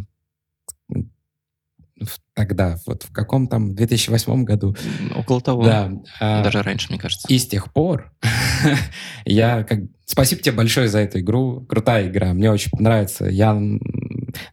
тогда, 2.33 2.77
вот 2.87 3.03
в 3.03 3.11
каком 3.11 3.47
там, 3.47 3.75
2008 3.75 4.43
году. 4.43 4.75
Около 5.15 5.41
того. 5.41 5.63
Да. 5.63 5.91
А, 6.19 6.43
Даже 6.43 6.61
раньше, 6.63 6.87
мне 6.89 6.99
кажется. 6.99 7.27
И 7.27 7.37
с 7.37 7.47
тех 7.47 7.71
пор 7.73 8.11
я 9.25 9.63
как... 9.63 9.79
Спасибо 10.05 10.41
тебе 10.41 10.55
большое 10.55 10.87
за 10.89 10.99
эту 10.99 11.19
игру. 11.19 11.65
Крутая 11.67 12.07
игра. 12.07 12.33
Мне 12.33 12.51
очень 12.51 12.71
нравится. 12.79 13.25
Я 13.25 13.53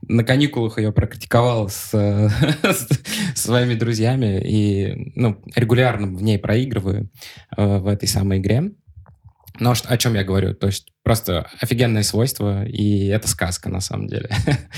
на 0.02 0.24
каникулах 0.24 0.78
ее 0.78 0.92
практиковал 0.92 1.68
с, 1.70 1.90
с 1.92 2.88
своими 3.34 3.74
друзьями 3.74 4.40
и 4.44 5.12
ну, 5.14 5.40
регулярно 5.54 6.06
в 6.06 6.22
ней 6.22 6.38
проигрываю 6.38 7.10
э, 7.56 7.78
в 7.78 7.86
этой 7.86 8.08
самой 8.08 8.38
игре. 8.38 8.72
Но 9.60 9.72
о 9.72 9.96
чем 9.96 10.14
я 10.14 10.24
говорю? 10.24 10.54
То 10.54 10.68
есть 10.68 10.92
просто 11.02 11.48
офигенное 11.60 12.02
свойство, 12.02 12.64
и 12.64 13.06
это 13.06 13.28
сказка 13.28 13.68
на 13.68 13.80
самом 13.80 14.06
деле. 14.06 14.30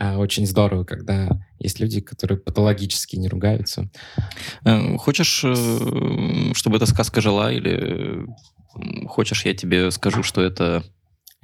А, 0.00 0.16
очень 0.18 0.46
здорово, 0.46 0.84
когда 0.84 1.28
есть 1.58 1.80
люди, 1.80 2.00
которые 2.00 2.38
патологически 2.38 3.16
не 3.16 3.26
ругаются. 3.26 3.90
Э, 4.64 4.96
хочешь, 4.96 5.42
э, 5.42 6.52
чтобы 6.54 6.76
эта 6.76 6.86
сказка 6.86 7.20
жила, 7.20 7.50
или 7.50 8.26
хочешь, 9.08 9.44
я 9.44 9.54
тебе 9.54 9.90
скажу, 9.90 10.22
что 10.22 10.40
это... 10.40 10.84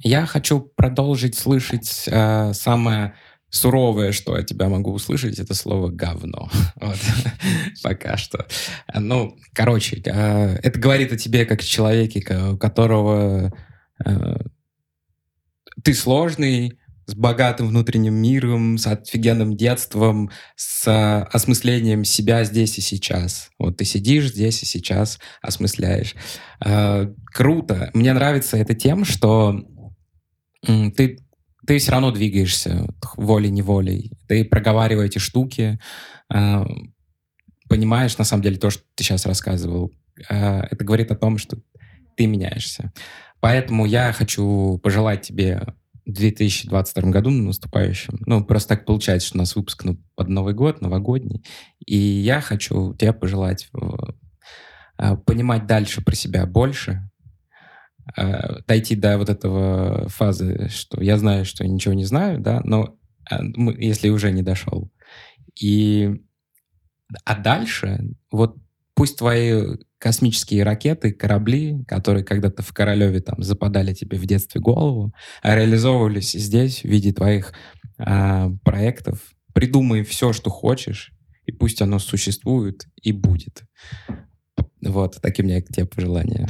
Я 0.01 0.25
хочу 0.25 0.59
продолжить 0.61 1.35
слышать 1.35 2.03
э, 2.07 2.53
самое 2.53 3.15
суровое, 3.49 4.11
что 4.11 4.37
я 4.37 4.43
тебя 4.43 4.67
могу 4.69 4.91
услышать, 4.91 5.39
это 5.39 5.53
слово 5.53 5.89
говно. 5.89 6.49
Вот. 6.75 6.97
Пока 7.83 8.17
что. 8.17 8.45
Ну, 8.93 9.37
короче, 9.53 10.01
а, 10.07 10.55
это 10.61 10.79
говорит 10.79 11.13
о 11.13 11.17
тебе 11.17 11.45
как 11.45 11.63
человеке, 11.63 12.23
у 12.51 12.57
которого 12.57 13.53
э, 14.05 14.37
ты 15.83 15.93
сложный, 15.93 16.79
с 17.07 17.13
богатым 17.13 17.67
внутренним 17.67 18.15
миром, 18.15 18.77
с 18.77 18.87
офигенным 18.87 19.55
детством, 19.55 20.31
с 20.55 21.23
осмыслением 21.31 22.03
себя 22.03 22.43
здесь 22.43 22.77
и 22.79 22.81
сейчас. 22.81 23.51
Вот 23.59 23.77
ты 23.77 23.85
сидишь 23.85 24.29
здесь 24.29 24.63
и 24.63 24.65
сейчас, 24.65 25.19
осмысляешь. 25.41 26.15
Э, 26.63 27.07
круто. 27.25 27.91
Мне 27.93 28.11
нравится 28.13 28.57
это 28.57 28.73
тем, 28.73 29.05
что 29.05 29.63
ты 30.95 31.19
ты 31.65 31.79
все 31.79 31.91
равно 31.91 32.11
двигаешься 32.11 32.87
волей-неволей. 33.15 34.11
Ты 34.27 34.45
проговариваешь 34.45 35.09
эти 35.09 35.19
штуки, 35.19 35.79
э, 36.33 36.65
понимаешь, 37.67 38.17
на 38.17 38.23
самом 38.23 38.43
деле, 38.43 38.57
то, 38.57 38.69
что 38.69 38.83
ты 38.95 39.03
сейчас 39.03 39.25
рассказывал. 39.25 39.91
Э, 40.29 40.61
это 40.69 40.83
говорит 40.85 41.11
о 41.11 41.15
том, 41.15 41.37
что 41.37 41.57
ты 42.15 42.27
меняешься. 42.27 42.93
Поэтому 43.39 43.85
я 43.85 44.11
хочу 44.13 44.79
пожелать 44.83 45.23
тебе 45.23 45.61
в 46.05 46.11
2022 46.11 47.09
году 47.09 47.31
наступающем, 47.31 48.19
ну, 48.27 48.43
просто 48.45 48.69
так 48.69 48.85
получается, 48.85 49.27
что 49.27 49.37
у 49.37 49.39
нас 49.39 49.55
выпуск 49.55 49.83
ну, 49.85 49.97
под 50.15 50.29
Новый 50.29 50.53
год, 50.53 50.81
новогодний, 50.81 51.43
и 51.83 51.97
я 51.97 52.41
хочу 52.41 52.93
тебе 52.93 53.11
пожелать 53.11 53.69
э, 54.99 55.17
понимать 55.25 55.65
дальше 55.65 56.03
про 56.03 56.13
себя 56.13 56.45
больше, 56.45 57.09
дойти 58.67 58.95
до 58.95 59.17
вот 59.17 59.29
этого 59.29 60.07
фазы, 60.09 60.69
что 60.69 61.01
я 61.01 61.17
знаю, 61.17 61.45
что 61.45 61.63
я 61.63 61.69
ничего 61.69 61.93
не 61.93 62.05
знаю, 62.05 62.39
да, 62.39 62.61
но 62.63 62.97
э, 63.29 63.37
если 63.77 64.09
уже 64.09 64.31
не 64.31 64.41
дошел. 64.41 64.91
И 65.59 66.11
а 67.23 67.35
дальше 67.35 67.99
вот 68.31 68.57
пусть 68.93 69.17
твои 69.17 69.77
космические 69.97 70.63
ракеты, 70.63 71.11
корабли, 71.11 71.83
которые 71.87 72.23
когда-то 72.23 72.63
в 72.63 72.73
Королеве 72.73 73.19
там 73.21 73.41
западали 73.43 73.93
тебе 73.93 74.17
в 74.17 74.25
детстве 74.25 74.61
голову, 74.61 75.13
реализовывались 75.43 76.31
здесь 76.31 76.81
в 76.81 76.85
виде 76.85 77.11
твоих 77.11 77.53
э, 77.97 78.49
проектов. 78.63 79.19
Придумай 79.53 80.03
все, 80.03 80.33
что 80.33 80.49
хочешь, 80.49 81.11
и 81.45 81.51
пусть 81.51 81.81
оно 81.81 81.99
существует 81.99 82.85
и 83.01 83.11
будет. 83.11 83.63
Вот, 84.81 85.19
такие 85.21 85.43
у 85.43 85.47
меня 85.47 85.61
к 85.61 85.67
тебе 85.67 85.85
пожелания. 85.85 86.47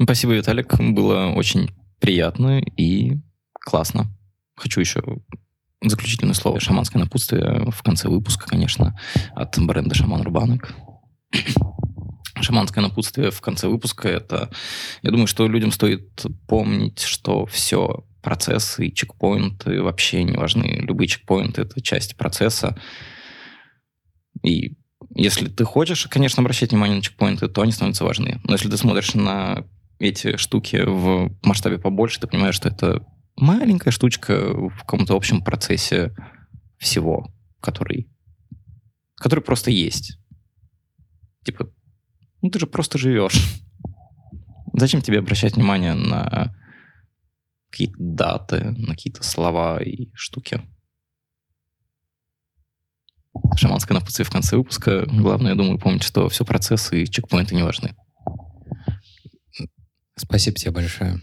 Спасибо, 0.00 0.34
Виталик. 0.34 0.78
Было 0.78 1.32
очень 1.34 1.70
приятно 2.00 2.60
и 2.76 3.18
классно. 3.52 4.06
Хочу 4.56 4.80
еще 4.80 5.02
заключительное 5.80 6.34
слово 6.34 6.60
«Шаманское 6.60 7.02
напутствие» 7.02 7.70
в 7.70 7.82
конце 7.82 8.08
выпуска, 8.08 8.46
конечно, 8.46 8.98
от 9.34 9.58
бренда 9.58 9.94
«Шаман 9.94 10.22
Рубанок». 10.22 10.74
Шаманское 12.40 12.82
напутствие 12.82 13.30
в 13.30 13.40
конце 13.40 13.68
выпуска— 13.68 14.08
это... 14.10 14.50
Я 15.02 15.10
думаю, 15.10 15.26
что 15.26 15.46
людям 15.48 15.72
стоит 15.72 16.24
помнить, 16.46 17.00
что 17.00 17.46
все 17.46 18.04
процессы 18.22 18.86
и 18.86 18.94
чекпоинты 18.94 19.82
вообще 19.82 20.22
не 20.22 20.36
важны. 20.36 20.80
Любые 20.80 21.08
чекпоинты— 21.08 21.62
это 21.62 21.80
часть 21.80 22.16
процесса. 22.16 22.78
И 24.42 24.76
если 25.14 25.48
ты 25.48 25.64
хочешь, 25.64 26.06
конечно, 26.06 26.40
обращать 26.40 26.70
внимание 26.70 26.96
на 26.96 27.02
чекпоинты, 27.02 27.48
то 27.48 27.62
они 27.62 27.72
становятся 27.72 28.04
важны. 28.04 28.40
Но 28.44 28.52
если 28.52 28.70
ты 28.70 28.76
смотришь 28.76 29.14
на 29.14 29.64
эти 29.98 30.36
штуки 30.36 30.82
в 30.84 31.30
масштабе 31.42 31.78
побольше, 31.78 32.20
ты 32.20 32.26
понимаешь, 32.26 32.54
что 32.54 32.68
это 32.68 33.06
маленькая 33.36 33.90
штучка 33.90 34.34
в 34.52 34.78
каком-то 34.78 35.14
общем 35.14 35.42
процессе 35.42 36.14
всего, 36.78 37.32
который, 37.60 38.08
который 39.16 39.40
просто 39.40 39.70
есть. 39.70 40.18
Типа, 41.44 41.70
ну 42.40 42.50
ты 42.50 42.58
же 42.58 42.66
просто 42.66 42.98
живешь. 42.98 43.40
Зачем 44.72 45.02
тебе 45.02 45.18
обращать 45.18 45.56
внимание 45.56 45.94
на 45.94 46.54
какие-то 47.70 47.96
даты, 47.98 48.70
на 48.70 48.94
какие-то 48.94 49.22
слова 49.22 49.82
и 49.82 50.10
штуки? 50.14 50.62
Шаманская 53.56 53.94
напутствие 53.94 54.26
в 54.26 54.30
конце 54.30 54.56
выпуска. 54.56 55.04
Главное, 55.06 55.50
я 55.52 55.56
думаю, 55.56 55.78
помнить, 55.78 56.02
что 56.02 56.28
все 56.28 56.44
процессы 56.44 57.02
и 57.02 57.10
чекпоинты 57.10 57.54
не 57.54 57.62
важны. 57.62 57.94
Спасибо 60.16 60.56
тебе 60.56 60.70
большое. 60.70 61.20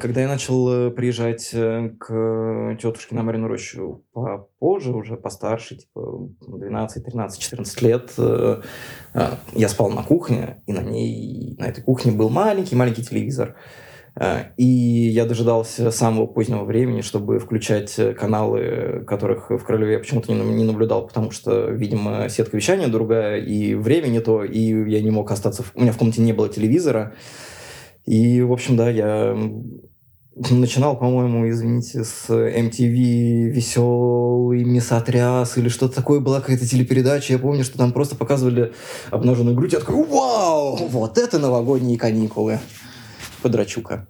Когда 0.00 0.22
я 0.22 0.28
начал 0.28 0.72
э, 0.72 0.90
приезжать 0.90 1.50
э, 1.52 1.90
к 2.00 2.76
тетушке 2.80 3.14
на 3.14 3.22
Марину 3.22 3.48
Рощу 3.48 4.02
попозже, 4.14 4.92
уже 4.92 5.18
постарше, 5.18 5.76
типа 5.76 6.30
12, 6.46 7.04
13, 7.04 7.38
14 7.38 7.82
лет, 7.82 8.12
я 9.52 9.68
спал 9.68 9.90
на 9.90 10.02
кухне, 10.02 10.62
и 10.66 10.72
на 10.72 10.80
ней, 10.80 11.54
на 11.58 11.66
этой 11.66 11.82
кухне 11.82 12.12
был 12.12 12.30
маленький-маленький 12.30 13.04
телевизор. 13.04 13.56
И 14.56 14.64
я 14.64 15.26
дожидался 15.26 15.92
самого 15.92 16.26
позднего 16.26 16.64
времени, 16.64 17.02
чтобы 17.02 17.38
включать 17.38 17.94
каналы, 18.18 19.04
которых 19.06 19.50
в 19.50 19.62
Королеве 19.62 19.92
я 19.92 19.98
почему-то 20.00 20.32
не 20.32 20.64
наблюдал, 20.64 21.06
потому 21.06 21.30
что, 21.30 21.70
видимо, 21.70 22.28
сетка 22.28 22.56
вещания 22.56 22.88
другая, 22.88 23.38
и 23.38 23.74
время 23.74 24.08
не 24.08 24.20
то, 24.20 24.42
и 24.42 24.90
я 24.90 25.00
не 25.02 25.10
мог 25.10 25.30
остаться... 25.30 25.62
У 25.74 25.82
меня 25.82 25.92
в 25.92 25.98
комнате 25.98 26.22
не 26.22 26.32
было 26.32 26.48
телевизора. 26.48 27.14
И, 28.08 28.40
в 28.40 28.52
общем, 28.54 28.74
да, 28.74 28.88
я 28.88 29.36
начинал, 30.34 30.96
по-моему, 30.96 31.46
извините, 31.50 32.04
с 32.04 32.30
MTV 32.30 33.50
«Веселый 33.50 34.64
мясотряс» 34.64 35.58
или 35.58 35.68
что-то 35.68 35.96
такое, 35.96 36.18
была 36.18 36.40
какая-то 36.40 36.66
телепередача. 36.66 37.34
Я 37.34 37.38
помню, 37.38 37.64
что 37.64 37.76
там 37.76 37.92
просто 37.92 38.16
показывали 38.16 38.72
обнаженную 39.10 39.54
грудь. 39.54 39.74
Я 39.74 39.80
такой, 39.80 40.06
вау, 40.06 40.76
вот 40.88 41.18
это 41.18 41.38
новогодние 41.38 41.98
каникулы. 41.98 42.60
Подрачука. 43.42 44.08